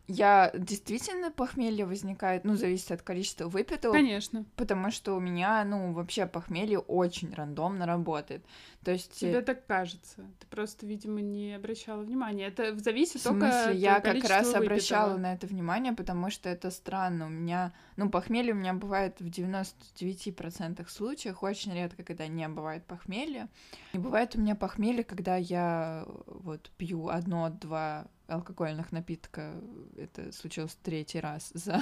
я 0.08 0.52
действительно 0.54 1.32
похмелье 1.32 1.86
возникает, 1.86 2.46
ну, 2.46 2.56
зависит 2.56 2.92
от 2.92 3.02
количества 3.02 3.48
выпитого, 3.50 3.92
Конечно. 3.92 4.46
потому 4.56 4.90
что 4.90 5.16
у 5.16 5.20
меня, 5.20 5.64
ну, 5.66 5.92
вообще 5.92 6.26
похмелье 6.26 6.80
очень 6.80 7.34
рандомно 7.34 7.86
работает. 7.86 8.46
То 8.86 8.92
есть... 8.92 9.22
э, 9.22 9.32
Тебе 9.32 9.42
так 9.42 9.66
кажется. 9.66 10.26
Ты 10.40 10.48
просто, 10.48 10.86
видимо, 10.86 11.20
не 11.20 11.54
обращала 11.56 12.02
внимания. 12.04 12.46
Это 12.48 12.78
зависит 12.80 13.20
В 13.20 13.24
только 13.26 13.52
смысле, 13.52 13.72
от 13.72 13.76
я 13.76 13.96
как 13.96 14.04
количества 14.04 14.36
раз 14.38 14.56
обращала 14.56 15.10
выпитого. 15.10 15.22
на 15.24 15.34
это 15.34 15.48
внимание, 15.48 15.94
потому 15.94 16.30
что 16.30 16.48
это 16.48 16.72
странно. 16.72 17.26
У 17.26 17.30
меня, 17.30 17.74
ну, 17.98 18.10
похмелье 18.10 18.54
у 18.54 18.56
меня 18.56 18.74
бывает 18.74 19.20
в 19.20 19.28
99% 19.30 20.88
случаях, 20.90 21.44
очень 21.44 21.74
редко, 21.74 22.04
когда 22.04 22.28
не 22.28 22.48
бывает 22.48 22.86
похмелья. 22.86 23.50
И 23.94 23.98
бывает 23.98 24.36
у 24.36 24.40
меня 24.40 24.56
похмелье, 24.56 25.04
когда 25.04 25.36
я 25.36 26.06
э, 26.08 26.12
вот 26.28 26.72
пью 26.78 27.10
одно-два 27.10 28.08
алкогольных 28.28 28.92
напитка. 28.92 29.54
Это 29.98 30.32
случилось 30.32 30.78
третий 30.84 31.20
раз 31.20 31.52
за 31.54 31.82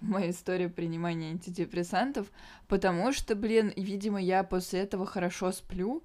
мою 0.00 0.30
историю 0.30 0.70
принимания 0.70 1.30
антидепрессантов, 1.30 2.30
потому 2.68 3.12
что, 3.12 3.34
блин, 3.34 3.72
видимо, 3.76 4.20
я 4.20 4.42
после 4.44 4.80
этого 4.80 5.06
хорошо 5.06 5.52
сплю, 5.52 6.02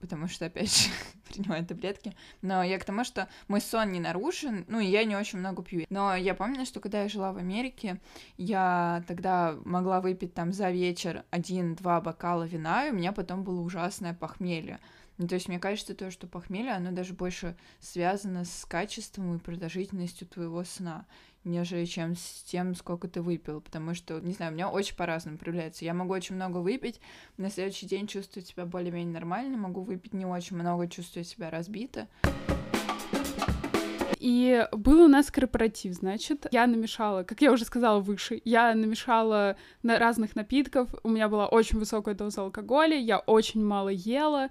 потому 0.00 0.28
что, 0.28 0.46
опять 0.46 0.76
же, 0.76 0.90
принимаю 1.28 1.64
таблетки. 1.64 2.14
Но 2.42 2.62
я 2.62 2.78
к 2.78 2.84
тому, 2.84 3.04
что 3.04 3.28
мой 3.48 3.60
сон 3.60 3.92
не 3.92 4.00
нарушен, 4.00 4.64
ну, 4.68 4.80
и 4.80 4.86
я 4.86 5.04
не 5.04 5.16
очень 5.16 5.38
много 5.38 5.62
пью. 5.62 5.86
Но 5.90 6.14
я 6.14 6.34
помню, 6.34 6.64
что 6.66 6.80
когда 6.80 7.02
я 7.02 7.08
жила 7.08 7.32
в 7.32 7.38
Америке, 7.38 8.00
я 8.36 9.04
тогда 9.06 9.56
могла 9.64 10.00
выпить 10.00 10.34
там 10.34 10.52
за 10.52 10.70
вечер 10.70 11.24
один-два 11.30 12.00
бокала 12.00 12.44
вина, 12.44 12.86
и 12.86 12.90
у 12.90 12.94
меня 12.94 13.12
потом 13.12 13.44
было 13.44 13.60
ужасное 13.60 14.14
похмелье. 14.14 14.78
Ну, 15.18 15.26
то 15.26 15.34
есть, 15.34 15.48
мне 15.48 15.58
кажется, 15.58 15.94
то, 15.94 16.10
что 16.10 16.26
похмелье, 16.26 16.72
оно 16.72 16.92
даже 16.92 17.14
больше 17.14 17.56
связано 17.80 18.44
с 18.44 18.66
качеством 18.66 19.36
и 19.36 19.38
продолжительностью 19.38 20.26
твоего 20.26 20.62
сна, 20.62 21.06
нежели 21.44 21.86
чем 21.86 22.16
с 22.16 22.42
тем, 22.46 22.74
сколько 22.74 23.08
ты 23.08 23.22
выпил. 23.22 23.62
Потому 23.62 23.94
что, 23.94 24.20
не 24.20 24.34
знаю, 24.34 24.52
у 24.52 24.54
меня 24.54 24.68
очень 24.68 24.94
по-разному 24.94 25.38
проявляется. 25.38 25.86
Я 25.86 25.94
могу 25.94 26.12
очень 26.12 26.34
много 26.34 26.58
выпить, 26.58 27.00
на 27.38 27.50
следующий 27.50 27.86
день 27.86 28.06
чувствовать 28.06 28.48
себя 28.48 28.66
более-менее 28.66 29.14
нормально, 29.14 29.56
могу 29.56 29.82
выпить 29.82 30.12
не 30.12 30.26
очень 30.26 30.56
много, 30.56 30.86
чувствовать 30.86 31.28
себя 31.28 31.50
разбито. 31.50 32.08
И 34.18 34.66
был 34.72 35.04
у 35.04 35.08
нас 35.08 35.30
корпоратив, 35.30 35.94
значит, 35.94 36.46
я 36.50 36.66
намешала, 36.66 37.22
как 37.22 37.42
я 37.42 37.52
уже 37.52 37.64
сказала 37.64 38.00
выше, 38.00 38.40
я 38.44 38.74
намешала 38.74 39.56
на 39.84 39.98
разных 40.00 40.34
напитков, 40.34 40.88
у 41.04 41.10
меня 41.10 41.28
была 41.28 41.46
очень 41.46 41.78
высокая 41.78 42.14
доза 42.14 42.40
алкоголя, 42.42 42.98
я 42.98 43.18
очень 43.18 43.64
мало 43.64 43.90
ела, 43.90 44.48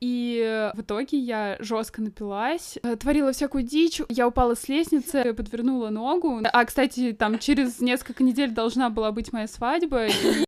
и 0.00 0.70
в 0.74 0.80
итоге 0.80 1.18
я 1.18 1.56
жестко 1.60 2.00
напилась, 2.00 2.78
э, 2.82 2.96
творила 2.96 3.32
всякую 3.32 3.64
дичь, 3.64 4.00
я 4.08 4.26
упала 4.26 4.54
с 4.54 4.68
лестницы, 4.68 5.34
подвернула 5.34 5.90
ногу. 5.90 6.40
А, 6.42 6.64
кстати, 6.64 7.12
там 7.12 7.38
через 7.38 7.80
несколько 7.80 8.24
недель 8.24 8.50
должна 8.50 8.88
была 8.90 9.12
быть 9.12 9.32
моя 9.32 9.46
свадьба, 9.46 10.06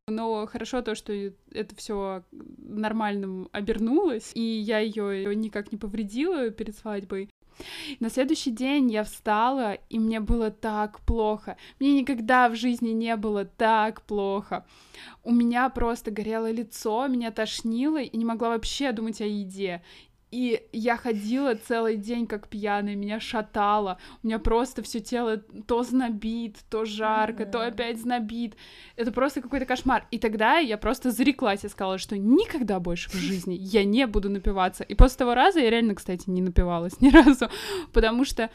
но 0.09 0.47
хорошо 0.47 0.81
то, 0.83 0.95
что 0.95 1.13
это 1.13 1.77
все 1.77 2.25
нормальным 2.33 3.49
обернулось, 3.53 4.31
и 4.35 4.41
я 4.41 4.79
ее 4.79 5.35
никак 5.37 5.71
не 5.71 5.79
повредила 5.79 6.51
перед 6.51 6.77
свадьбой. 6.77 7.29
На 8.01 8.11
следующий 8.11 8.51
день 8.51 8.91
я 8.91 9.05
встала, 9.05 9.75
и 9.89 9.99
мне 9.99 10.21
было 10.21 10.51
так 10.51 11.01
плохо. 11.01 11.57
Мне 11.79 11.93
никогда 11.93 12.49
в 12.49 12.57
жизни 12.57 12.91
не 12.91 13.17
было 13.17 13.45
так 13.45 14.03
плохо. 14.03 14.65
У 15.25 15.33
меня 15.33 15.69
просто 15.69 16.11
горело 16.11 16.51
лицо, 16.51 17.07
меня 17.07 17.31
тошнило, 17.31 18.01
и 18.01 18.17
не 18.17 18.25
могла 18.25 18.51
вообще 18.51 18.93
думать 18.93 19.21
о 19.21 19.27
еде. 19.27 19.83
И 20.33 20.67
я 20.73 20.97
ходила 20.97 21.55
целый 21.55 21.97
день 21.99 22.27
как 22.27 22.49
пьяная, 22.49 22.97
меня 22.97 23.21
шатало, 23.21 23.99
у 24.23 24.27
меня 24.27 24.39
просто 24.39 24.83
все 24.83 25.01
тело 25.01 25.37
то 25.67 25.83
знобит, 25.83 26.57
то 26.71 26.87
жарко, 26.87 27.43
mm-hmm. 27.43 27.51
то 27.51 27.67
опять 27.67 28.01
знобит. 28.01 28.57
Это 28.97 29.13
просто 29.13 29.43
какой-то 29.43 29.67
кошмар. 29.67 30.07
И 30.11 30.19
тогда 30.19 30.57
я 30.57 30.79
просто 30.79 31.11
зареклась 31.11 31.65
и 31.65 31.69
сказала, 31.69 31.99
что 31.99 32.17
никогда 32.17 32.81
больше 32.81 33.11
в 33.11 33.15
жизни 33.15 33.55
я 33.61 33.85
не 33.85 34.07
буду 34.07 34.31
напиваться. 34.31 34.85
И 34.85 34.95
после 34.95 35.19
того 35.19 35.35
раза 35.35 35.61
я 35.61 35.69
реально, 35.69 35.95
кстати, 35.95 36.31
не 36.31 36.41
напивалась 36.41 36.95
ни 37.03 37.11
разу, 37.11 37.51
потому 37.93 38.25
что 38.25 38.51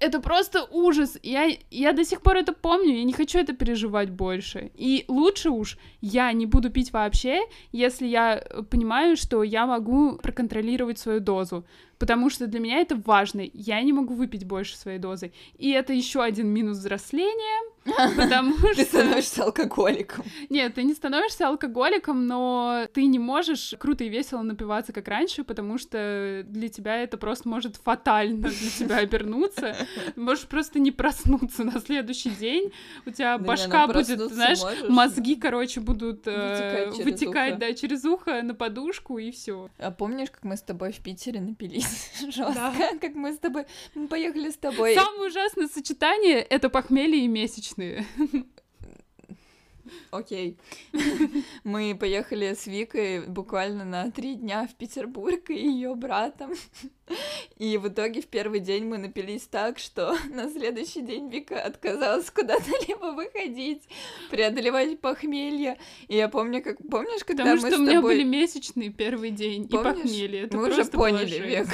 это 0.00 0.20
просто 0.20 0.66
ужас. 0.70 1.18
Я, 1.22 1.50
я 1.70 1.92
до 1.92 2.04
сих 2.04 2.20
пор 2.20 2.36
это 2.36 2.52
помню, 2.52 2.96
я 2.96 3.04
не 3.04 3.12
хочу 3.12 3.38
это 3.38 3.52
переживать 3.52 4.10
больше. 4.10 4.70
И 4.74 5.04
лучше 5.08 5.50
уж 5.50 5.78
я 6.00 6.32
не 6.32 6.46
буду 6.46 6.70
пить 6.70 6.92
вообще, 6.92 7.40
если 7.72 8.06
я 8.06 8.42
понимаю, 8.70 9.16
что 9.16 9.42
я 9.42 9.66
могу 9.66 10.16
проконтролировать 10.16 10.98
свою 10.98 11.20
дозу 11.20 11.64
потому 11.98 12.30
что 12.30 12.46
для 12.46 12.60
меня 12.60 12.78
это 12.78 12.96
важно. 12.96 13.42
Я 13.52 13.80
не 13.82 13.92
могу 13.92 14.14
выпить 14.14 14.44
больше 14.44 14.76
своей 14.76 14.98
дозы. 14.98 15.32
И 15.56 15.70
это 15.70 15.92
еще 15.92 16.22
один 16.22 16.48
минус 16.48 16.78
взросления, 16.78 17.72
потому 18.16 18.56
что... 18.56 18.74
Ты 18.74 18.84
становишься 18.84 19.44
алкоголиком. 19.44 20.24
Нет, 20.50 20.74
ты 20.74 20.82
не 20.82 20.94
становишься 20.94 21.48
алкоголиком, 21.48 22.26
но 22.26 22.86
ты 22.92 23.06
не 23.06 23.18
можешь 23.18 23.74
круто 23.78 24.04
и 24.04 24.08
весело 24.08 24.42
напиваться, 24.42 24.92
как 24.92 25.08
раньше, 25.08 25.44
потому 25.44 25.78
что 25.78 26.44
для 26.46 26.68
тебя 26.68 27.02
это 27.02 27.16
просто 27.16 27.48
может 27.48 27.76
фатально 27.76 28.48
для 28.48 28.70
тебя 28.70 28.96
обернуться. 28.98 29.76
Можешь 30.16 30.46
просто 30.46 30.78
не 30.78 30.90
проснуться 30.90 31.64
на 31.64 31.80
следующий 31.80 32.30
день, 32.30 32.72
у 33.06 33.10
тебя 33.10 33.38
башка 33.38 33.86
будет, 33.86 34.18
знаешь, 34.32 34.58
мозги, 34.88 35.36
короче, 35.36 35.80
будут 35.80 36.22
э, 36.26 36.90
вытекать, 36.90 37.58
да, 37.58 37.72
через 37.74 38.04
ухо 38.04 38.42
на 38.42 38.54
подушку, 38.54 39.18
и 39.18 39.30
все. 39.30 39.70
А 39.78 39.90
помнишь, 39.90 40.30
как 40.30 40.44
мы 40.44 40.56
с 40.56 40.62
тобой 40.62 40.92
в 40.92 40.98
Питере 40.98 41.40
напились 41.40 41.85
жестко, 42.20 42.52
да. 42.54 42.74
как 43.00 43.14
мы 43.14 43.32
с 43.32 43.38
тобой, 43.38 43.66
мы 43.94 44.08
поехали 44.08 44.50
с 44.50 44.56
тобой. 44.56 44.94
Самое 44.94 45.28
ужасное 45.28 45.68
сочетание— 45.68 46.40
это 46.50 46.68
похмелье 46.68 47.24
и 47.24 47.28
месячные. 47.28 48.06
Окей. 50.10 50.58
Мы 51.64 51.96
поехали 51.98 52.54
с 52.54 52.66
Викой 52.66 53.26
буквально 53.26 53.84
на 53.84 54.10
три 54.10 54.34
дня 54.34 54.66
в 54.66 54.74
Петербург 54.74 55.50
и 55.50 55.54
ее 55.54 55.94
братом. 55.94 56.52
И 57.58 57.78
в 57.78 57.88
итоге 57.88 58.20
в 58.20 58.26
первый 58.26 58.60
день 58.60 58.84
мы 58.84 58.98
напились 58.98 59.46
так, 59.46 59.78
что 59.78 60.16
на 60.30 60.50
следующий 60.50 61.02
день 61.02 61.28
Вика 61.28 61.60
отказалась 61.60 62.30
куда-то 62.30 62.70
либо 62.86 63.12
выходить, 63.12 63.82
преодолевать 64.30 65.00
похмелье. 65.00 65.78
И 66.08 66.16
я 66.16 66.28
помню, 66.28 66.62
как 66.62 66.78
помнишь, 66.90 67.24
когда 67.24 67.44
Потому 67.44 67.62
мы 67.62 67.68
что 67.68 67.76
с 67.76 67.80
у 67.80 67.82
меня 67.82 67.94
тобой... 67.96 68.14
были 68.16 68.24
месячные 68.24 68.90
первый 68.90 69.30
день 69.30 69.68
помнишь? 69.68 69.94
и 69.94 70.02
похмелье. 70.02 70.40
Это 70.42 70.56
мы 70.56 70.68
уже 70.68 70.84
поняли, 70.84 71.38
Вик. 71.38 71.68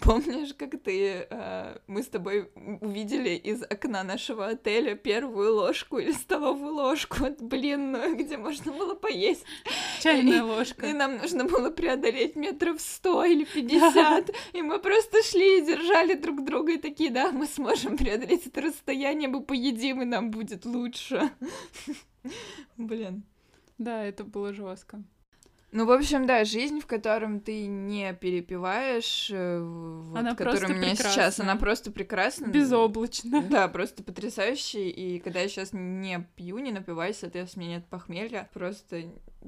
Помнишь, 0.00 0.54
как 0.54 0.80
ты... 0.82 1.26
Э, 1.30 1.78
мы 1.86 2.02
с 2.02 2.06
тобой 2.06 2.50
увидели 2.80 3.30
из 3.30 3.62
окна 3.62 4.04
нашего 4.04 4.46
отеля 4.46 4.94
первую 4.94 5.54
ложку 5.54 5.98
или 5.98 6.12
столовую 6.12 6.74
ложку 6.74 7.24
блинную, 7.46 8.16
где 8.18 8.36
можно 8.36 8.72
было 8.72 8.94
поесть. 8.94 9.44
Чайная 10.00 10.42
ложка. 10.42 10.86
И 10.86 10.92
нам 10.92 11.18
нужно 11.18 11.44
было 11.44 11.70
преодолеть 11.70 12.36
метров 12.36 12.80
сто 12.80 13.24
или 13.24 13.44
пятьдесят. 13.44 14.30
И 14.52 14.62
мы 14.62 14.78
просто 14.78 15.22
шли 15.22 15.58
и 15.58 15.66
держали 15.66 16.14
друг 16.14 16.44
друга 16.44 16.72
и 16.72 16.78
такие, 16.78 17.10
да, 17.10 17.32
мы 17.32 17.46
сможем 17.46 17.96
преодолеть 17.96 18.46
это 18.46 18.60
расстояние, 18.60 19.28
мы 19.28 19.42
поедим, 19.42 20.02
и 20.02 20.04
нам 20.04 20.30
будет 20.30 20.64
лучше. 20.64 21.30
Блин. 22.76 23.24
Да, 23.78 24.04
это 24.04 24.24
было 24.24 24.52
жестко. 24.52 25.02
Ну, 25.76 25.84
в 25.84 25.92
общем, 25.92 26.24
да, 26.24 26.46
жизнь, 26.46 26.80
в 26.80 26.86
котором 26.86 27.38
ты 27.38 27.66
не 27.66 28.14
перепиваешь, 28.14 29.28
э, 29.30 29.60
вот, 29.60 30.18
она 30.18 30.34
которая 30.34 30.70
у 30.70 30.74
меня 30.74 30.92
прекрасна. 30.92 31.12
сейчас, 31.12 31.38
она 31.38 31.56
просто 31.56 31.92
прекрасна. 31.92 32.46
Безоблачно. 32.46 33.42
Да, 33.42 33.68
просто 33.68 34.02
потрясающая. 34.02 34.88
И 34.88 35.18
когда 35.18 35.40
я 35.40 35.48
сейчас 35.48 35.74
не 35.74 36.26
пью, 36.34 36.60
не 36.60 36.72
напиваюсь, 36.72 37.18
соответственно, 37.18 37.64
у 37.64 37.68
меня 37.68 37.76
нет 37.76 37.86
похмелья, 37.90 38.48
просто 38.54 39.02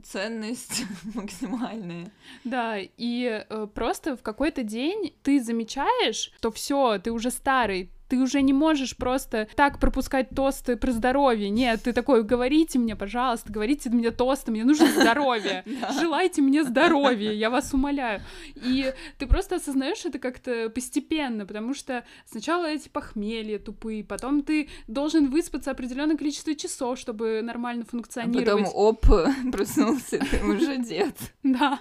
ценность 0.04 0.84
максимальная. 1.14 2.12
Да, 2.44 2.76
и 2.78 3.46
э, 3.48 3.66
просто 3.74 4.14
в 4.14 4.20
какой-то 4.20 4.62
день 4.64 5.14
ты 5.22 5.42
замечаешь, 5.42 6.30
что 6.36 6.50
все, 6.50 6.98
ты 6.98 7.10
уже 7.10 7.30
старый, 7.30 7.90
ты 8.08 8.18
уже 8.18 8.40
не 8.42 8.52
можешь 8.52 8.96
просто 8.96 9.48
так 9.54 9.78
пропускать 9.78 10.30
тосты 10.30 10.76
про 10.76 10.92
здоровье. 10.92 11.50
Нет, 11.50 11.82
ты 11.82 11.92
такой, 11.92 12.24
говорите 12.24 12.78
мне, 12.78 12.96
пожалуйста, 12.96 13.52
говорите 13.52 13.90
мне 13.90 14.10
тосты, 14.10 14.50
мне 14.50 14.64
нужно 14.64 14.86
здоровье. 14.88 15.64
Желайте 16.00 16.42
мне 16.42 16.64
здоровья, 16.64 17.32
я 17.32 17.50
вас 17.50 17.72
умоляю. 17.74 18.22
И 18.54 18.92
ты 19.18 19.26
просто 19.26 19.56
осознаешь 19.56 20.04
это 20.04 20.18
как-то 20.18 20.70
постепенно, 20.70 21.46
потому 21.46 21.74
что 21.74 22.04
сначала 22.26 22.66
эти 22.66 22.88
похмелья 22.88 23.58
тупые, 23.58 24.04
потом 24.04 24.42
ты 24.42 24.68
должен 24.86 25.30
выспаться 25.30 25.70
определенное 25.70 26.16
количество 26.16 26.54
часов, 26.54 26.98
чтобы 26.98 27.40
нормально 27.42 27.84
функционировать. 27.84 28.48
А 28.48 28.56
потом, 28.56 28.70
оп, 28.74 29.06
проснулся, 29.52 30.18
ты 30.18 30.44
уже 30.44 30.76
дед. 30.78 31.14
Да. 31.48 31.80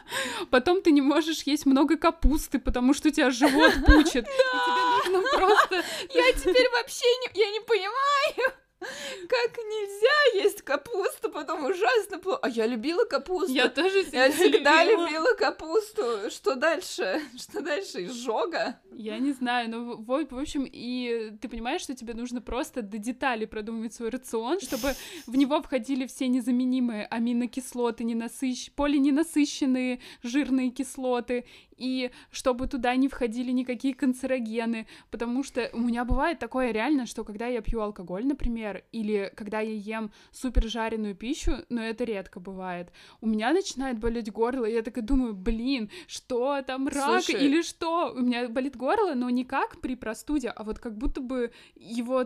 Потом 0.50 0.82
ты 0.82 0.92
не 0.92 1.02
можешь 1.02 1.44
есть 1.44 1.66
много 1.66 1.98
капусты, 1.98 2.58
потому 2.58 2.94
что 2.94 3.10
у 3.10 3.12
тебя 3.12 3.32
живот 3.32 3.74
пучит. 3.86 4.26
И 4.26 5.10
тебе 5.10 5.12
нужно 5.12 5.30
просто 5.38 5.84
я 6.18 6.34
теперь 6.34 6.70
вообще 6.72 7.06
не, 7.06 7.40
я 7.40 7.52
не 7.52 7.60
понимаю. 7.62 8.54
Как 8.80 9.58
нельзя 9.58 10.44
есть 10.44 10.62
капусту, 10.62 11.32
потом 11.32 11.66
ужасно 11.66 12.20
плохо. 12.20 12.40
А 12.44 12.50
я 12.50 12.68
любила 12.68 13.06
капусту. 13.06 13.52
Я 13.52 13.70
тоже 13.70 14.04
всегда 14.04 14.26
Я 14.26 14.32
всегда 14.32 14.84
любила. 14.84 15.06
любила 15.06 15.34
капусту. 15.34 16.30
Что 16.30 16.56
дальше? 16.56 17.20
Что 17.36 17.62
дальше? 17.62 18.06
Изжога? 18.06 18.80
Я 18.92 19.18
не 19.18 19.32
знаю, 19.34 19.70
но 19.72 19.96
в, 19.96 20.06
в 20.06 20.38
общем, 20.40 20.68
и 20.72 21.32
ты 21.42 21.50
понимаешь, 21.50 21.82
что 21.82 21.96
тебе 21.96 22.14
нужно 22.14 22.40
просто 22.40 22.84
до 22.84 23.00
деталей 23.00 23.48
продумывать 23.48 23.96
свой 23.96 24.10
рацион, 24.10 24.60
чтобы 24.60 24.94
в 25.26 25.36
него 25.36 25.62
входили 25.62 26.06
все 26.06 26.28
незаменимые 26.28 27.08
аминокислоты, 27.08 28.04
ненасыщ... 28.04 28.72
полиненасыщенные 28.76 30.02
жирные 30.22 30.70
кислоты, 30.70 31.46
и 31.78 32.12
чтобы 32.32 32.68
туда 32.68 32.96
не 32.96 33.08
входили 33.08 33.52
никакие 33.52 33.94
канцерогены, 33.94 34.88
потому 35.12 35.44
что 35.44 35.70
у 35.74 35.80
меня 35.80 36.06
бывает 36.06 36.40
такое 36.40 36.72
реально, 36.72 37.06
что 37.06 37.24
когда 37.24 37.48
я 37.48 37.62
пью 37.62 37.82
алкоголь, 37.82 38.26
например, 38.26 38.84
или 38.92 39.32
когда 39.36 39.60
я 39.60 39.74
ем 39.74 40.12
супер 40.32 40.68
жареную 40.68 41.16
пищу, 41.16 41.52
но 41.70 41.82
это 41.82 42.04
редко 42.04 42.40
бывает, 42.40 42.92
у 43.22 43.28
меня 43.28 43.54
начинает 43.54 44.00
болеть 44.00 44.32
горло, 44.32 44.66
и 44.66 44.74
я 44.74 44.82
такая 44.82 45.04
думаю, 45.04 45.34
блин, 45.34 45.90
что 46.08 46.62
там 46.62 46.88
рак 46.88 47.24
Слушай... 47.24 47.46
или 47.46 47.62
что? 47.62 48.14
У 48.14 48.20
меня 48.20 48.48
болит 48.50 48.76
горло, 48.76 49.14
но 49.14 49.30
не 49.30 49.46
как 49.46 49.80
при 49.82 49.96
простуде, 49.96 50.50
а 50.50 50.64
вот 50.64 50.80
как 50.80 50.98
будто 50.98 51.22
бы 51.22 51.52
его 51.76 52.26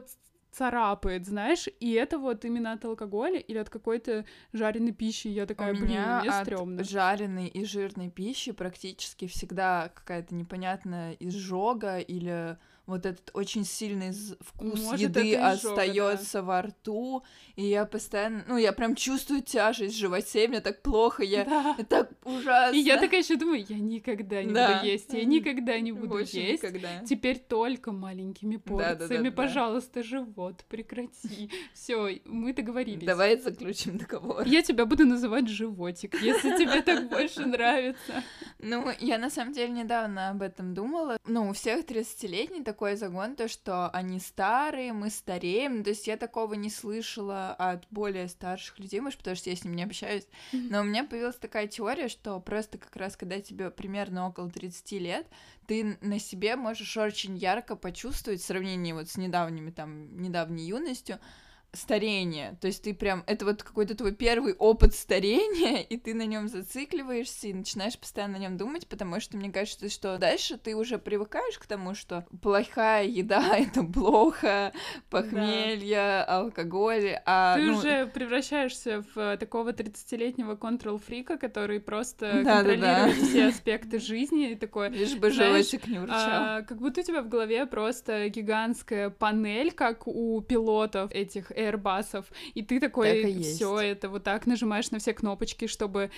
царапает, 0.51 1.25
знаешь, 1.25 1.67
и 1.79 1.91
это 1.93 2.17
вот 2.17 2.43
именно 2.45 2.73
от 2.73 2.83
алкоголя 2.85 3.39
или 3.39 3.57
от 3.57 3.69
какой-то 3.69 4.25
жареной 4.53 4.91
пищи. 4.91 5.27
Я 5.27 5.45
такая, 5.45 5.71
У 5.73 5.75
блин, 5.77 5.87
меня 5.89 6.19
мне 6.21 6.29
от 6.29 6.45
стрёмно. 6.47 6.83
жареной 6.83 7.47
и 7.47 7.63
жирной 7.65 8.09
пищи 8.09 8.51
практически 8.51 9.27
всегда 9.27 9.91
какая-то 9.93 10.35
непонятная 10.35 11.13
изжога 11.13 11.99
или 11.99 12.57
вот 12.85 13.05
этот 13.05 13.29
очень 13.33 13.63
сильный 13.63 14.11
вкус 14.39 14.81
Может, 14.81 14.99
еды 14.99 15.35
остается 15.35 16.39
да. 16.39 16.43
во 16.43 16.61
рту, 16.63 17.23
и 17.55 17.65
я 17.65 17.85
постоянно, 17.85 18.43
ну, 18.47 18.57
я 18.57 18.73
прям 18.73 18.95
чувствую 18.95 19.41
тяжесть 19.41 19.95
в 19.95 19.97
животе, 19.97 20.47
мне 20.47 20.61
так 20.61 20.81
плохо, 20.81 21.23
я 21.23 21.45
да. 21.45 21.75
так 21.87 22.11
ужасно. 22.25 22.75
И 22.75 22.79
я 22.79 22.97
такая 22.97 23.21
еще 23.21 23.35
думаю, 23.35 23.65
я 23.67 23.77
никогда 23.77 24.43
не 24.43 24.53
да. 24.53 24.75
буду 24.75 24.85
есть, 24.87 25.13
я 25.13 25.23
никогда 25.23 25.79
не 25.79 25.91
буду 25.91 26.07
Больше 26.07 26.37
есть. 26.37 26.63
Никогда. 26.63 27.03
Теперь 27.05 27.39
только 27.39 27.91
маленькими 27.91 28.57
порциями, 28.57 28.97
да, 28.97 29.07
да, 29.07 29.23
да, 29.23 29.31
пожалуйста, 29.31 30.01
да. 30.01 30.03
живот, 30.03 30.65
прекрати. 30.67 31.49
Все, 31.73 32.19
мы 32.25 32.53
договорились. 32.53 33.05
Давай 33.05 33.39
заключим 33.39 33.97
договор. 33.97 34.45
Я 34.45 34.61
тебя 34.61 34.85
буду 34.85 35.05
называть 35.05 35.47
животик, 35.47 36.15
если 36.21 36.57
тебе 36.57 36.81
так 36.81 37.09
больше 37.09 37.45
нравится. 37.45 38.23
Ну, 38.59 38.89
я 38.99 39.17
на 39.17 39.29
самом 39.29 39.53
деле 39.53 39.69
недавно 39.69 40.29
об 40.29 40.41
этом 40.41 40.73
думала. 40.73 41.17
Ну, 41.25 41.49
у 41.49 41.53
всех 41.53 41.85
30-летний 41.85 42.63
такой 42.71 42.95
загон, 42.95 43.35
то, 43.35 43.49
что 43.49 43.89
они 43.89 44.17
старые, 44.19 44.93
мы 44.93 45.09
стареем. 45.09 45.83
То 45.83 45.89
есть 45.89 46.07
я 46.07 46.15
такого 46.15 46.53
не 46.53 46.69
слышала 46.69 47.53
от 47.53 47.85
более 47.91 48.29
старших 48.29 48.79
людей, 48.79 49.01
может, 49.01 49.19
потому 49.19 49.35
что 49.35 49.49
я 49.49 49.57
с 49.57 49.65
ними 49.65 49.75
не 49.75 49.83
общаюсь. 49.83 50.25
Но 50.53 50.79
у 50.79 50.83
меня 50.83 51.03
появилась 51.03 51.35
такая 51.35 51.67
теория, 51.67 52.07
что 52.07 52.39
просто 52.39 52.77
как 52.77 52.95
раз, 52.95 53.17
когда 53.17 53.41
тебе 53.41 53.71
примерно 53.71 54.27
около 54.27 54.49
30 54.49 54.91
лет, 54.93 55.27
ты 55.67 55.97
на 56.01 56.17
себе 56.17 56.55
можешь 56.55 56.95
очень 56.95 57.35
ярко 57.35 57.75
почувствовать 57.75 58.41
в 58.41 58.45
сравнении 58.45 58.93
вот 58.93 59.09
с 59.09 59.17
недавними, 59.17 59.71
там, 59.71 60.21
недавней 60.21 60.65
юностью, 60.65 61.19
старения. 61.73 62.57
То 62.59 62.67
есть 62.67 62.83
ты 62.83 62.93
прям, 62.93 63.23
это 63.27 63.45
вот 63.45 63.63
какой-то 63.63 63.95
твой 63.95 64.13
первый 64.13 64.53
опыт 64.53 64.93
старения, 64.93 65.81
и 65.89 65.97
ты 65.97 66.13
на 66.13 66.25
нем 66.25 66.47
зацикливаешься 66.47 67.47
и 67.47 67.53
начинаешь 67.53 67.97
постоянно 67.97 68.31
на 68.31 68.41
нем 68.41 68.57
думать, 68.57 68.87
потому 68.87 69.19
что 69.19 69.37
мне 69.37 69.51
кажется, 69.51 69.89
что 69.89 70.17
дальше 70.17 70.57
ты 70.57 70.75
уже 70.75 70.97
привыкаешь 70.97 71.57
к 71.57 71.65
тому, 71.65 71.95
что 71.95 72.25
плохая 72.41 73.05
еда 73.05 73.57
это 73.57 73.83
плохо, 73.83 74.73
похмелье, 75.09 75.95
да. 75.95 76.23
алкоголь, 76.25 77.19
а 77.25 77.55
ты 77.55 77.63
ну... 77.63 77.77
уже 77.77 78.07
превращаешься 78.07 79.03
в 79.15 79.37
такого 79.37 79.71
30-летнего 79.71 80.55
контрол-фрика, 80.55 81.37
который 81.37 81.79
просто 81.79 82.41
да, 82.43 82.57
контролирует 82.57 82.81
да, 82.81 83.05
да. 83.07 83.13
все 83.13 83.47
аспекты 83.47 83.99
жизни 83.99 84.51
и 84.51 84.55
такой. 84.55 84.89
Лишь 84.89 85.15
бы 85.15 85.31
животик 85.31 85.87
не 85.87 85.99
урчал. 85.99 86.17
А, 86.17 86.61
как 86.63 86.79
будто 86.79 87.01
у 87.01 87.03
тебя 87.03 87.21
в 87.21 87.29
голове 87.29 87.65
просто 87.65 88.29
гигантская 88.29 89.09
панель, 89.09 89.71
как 89.71 90.07
у 90.07 90.41
пилотов 90.41 91.11
этих 91.11 91.51
Airbus'ов, 91.61 92.25
и 92.53 92.61
ты 92.61 92.79
такой 92.79 93.41
все 93.41 93.79
это 93.79 94.09
вот 94.09 94.23
так 94.23 94.45
нажимаешь 94.47 94.91
на 94.91 94.99
все 94.99 95.13
кнопочки, 95.13 95.67
чтобы 95.67 96.11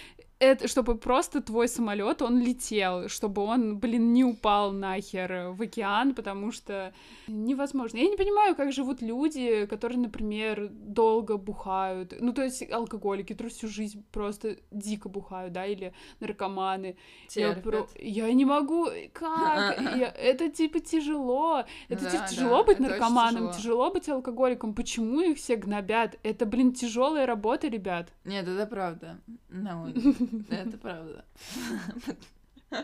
это, 0.43 0.67
чтобы 0.67 0.97
просто 0.97 1.41
твой 1.41 1.67
самолет 1.67 2.21
он 2.21 2.41
летел, 2.41 3.07
чтобы 3.07 3.41
он, 3.43 3.77
блин, 3.79 4.13
не 4.13 4.23
упал 4.23 4.71
нахер 4.71 5.49
в 5.51 5.61
океан, 5.61 6.13
потому 6.13 6.51
что 6.51 6.93
невозможно. 7.27 7.97
Я 7.97 8.09
не 8.09 8.17
понимаю, 8.17 8.55
как 8.55 8.71
живут 8.71 9.01
люди, 9.01 9.65
которые, 9.65 9.99
например, 9.99 10.69
долго 10.69 11.37
бухают. 11.37 12.13
Ну, 12.19 12.33
то 12.33 12.43
есть 12.43 12.69
алкоголики, 12.71 13.33
которые 13.33 13.53
всю 13.53 13.67
жизнь 13.67 14.03
просто 14.11 14.57
дико 14.71 15.09
бухают, 15.09 15.53
да, 15.53 15.65
или 15.65 15.93
наркоманы. 16.19 16.97
Я, 17.31 17.53
про... 17.53 17.87
я 17.99 18.31
не 18.33 18.45
могу. 18.45 18.87
Как? 19.13 19.79
Я... 19.95 20.09
Это 20.09 20.49
типа 20.49 20.79
тяжело. 20.79 21.63
Это 21.87 22.03
да, 22.03 22.27
тяжело 22.27 22.57
да, 22.57 22.63
быть 22.63 22.79
наркоманом, 22.79 23.49
тяжело. 23.49 23.53
тяжело 23.53 23.91
быть 23.91 24.09
алкоголиком. 24.09 24.73
Почему 24.73 25.21
их 25.21 25.37
все 25.37 25.55
гнобят? 25.55 26.19
Это, 26.23 26.45
блин, 26.45 26.73
тяжелая 26.73 27.25
работа, 27.25 27.67
ребят. 27.67 28.11
Нет, 28.25 28.47
это 28.47 28.65
правда. 28.65 29.19
No. 29.49 29.93
Это 30.49 30.77
правда. 30.77 31.25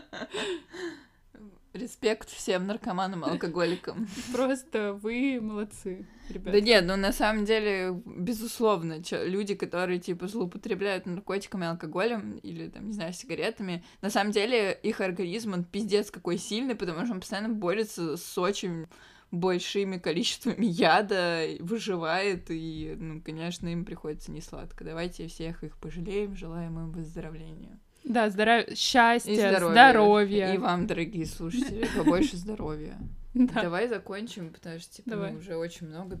Респект 1.72 2.28
всем 2.30 2.66
наркоманам, 2.66 3.24
алкоголикам. 3.24 4.08
Просто 4.32 4.92
вы 4.94 5.38
молодцы, 5.40 6.04
ребята. 6.28 6.58
Да 6.58 6.60
нет, 6.60 6.84
ну 6.84 6.96
на 6.96 7.12
самом 7.12 7.44
деле, 7.44 8.02
безусловно, 8.04 9.04
чё, 9.04 9.24
люди, 9.24 9.54
которые 9.54 10.00
типа 10.00 10.26
злоупотребляют 10.26 11.06
наркотиками, 11.06 11.68
алкоголем 11.68 12.38
или 12.38 12.68
там, 12.68 12.88
не 12.88 12.92
знаю, 12.92 13.12
сигаретами, 13.12 13.84
на 14.02 14.10
самом 14.10 14.32
деле 14.32 14.72
их 14.82 15.00
организм, 15.00 15.52
он 15.52 15.62
пиздец 15.62 16.10
какой 16.10 16.38
сильный, 16.38 16.74
потому 16.74 17.04
что 17.04 17.14
он 17.14 17.20
постоянно 17.20 17.50
борется 17.50 18.16
с 18.16 18.36
очень 18.36 18.86
большими 19.30 19.98
количествами 19.98 20.66
яда, 20.66 21.46
выживает, 21.60 22.46
и, 22.50 22.94
ну, 22.98 23.20
конечно, 23.20 23.68
им 23.68 23.84
приходится 23.84 24.30
не 24.32 24.40
сладко. 24.40 24.84
Давайте 24.84 25.28
всех 25.28 25.62
их 25.64 25.76
пожалеем, 25.76 26.36
желаем 26.36 26.78
им 26.78 26.90
выздоровления. 26.90 27.78
Да, 28.04 28.30
здоров... 28.30 28.64
счастья, 28.74 29.32
и 29.32 29.36
здоровья. 29.36 29.72
здоровья. 29.72 30.54
И 30.54 30.58
вам, 30.58 30.86
дорогие 30.86 31.26
слушатели, 31.26 31.86
побольше 31.96 32.36
здоровья. 32.36 32.98
Давай 33.34 33.88
закончим, 33.88 34.50
потому 34.50 34.78
что, 34.78 34.94
типа, 34.94 35.32
уже 35.38 35.56
очень 35.56 35.86
много. 35.86 36.18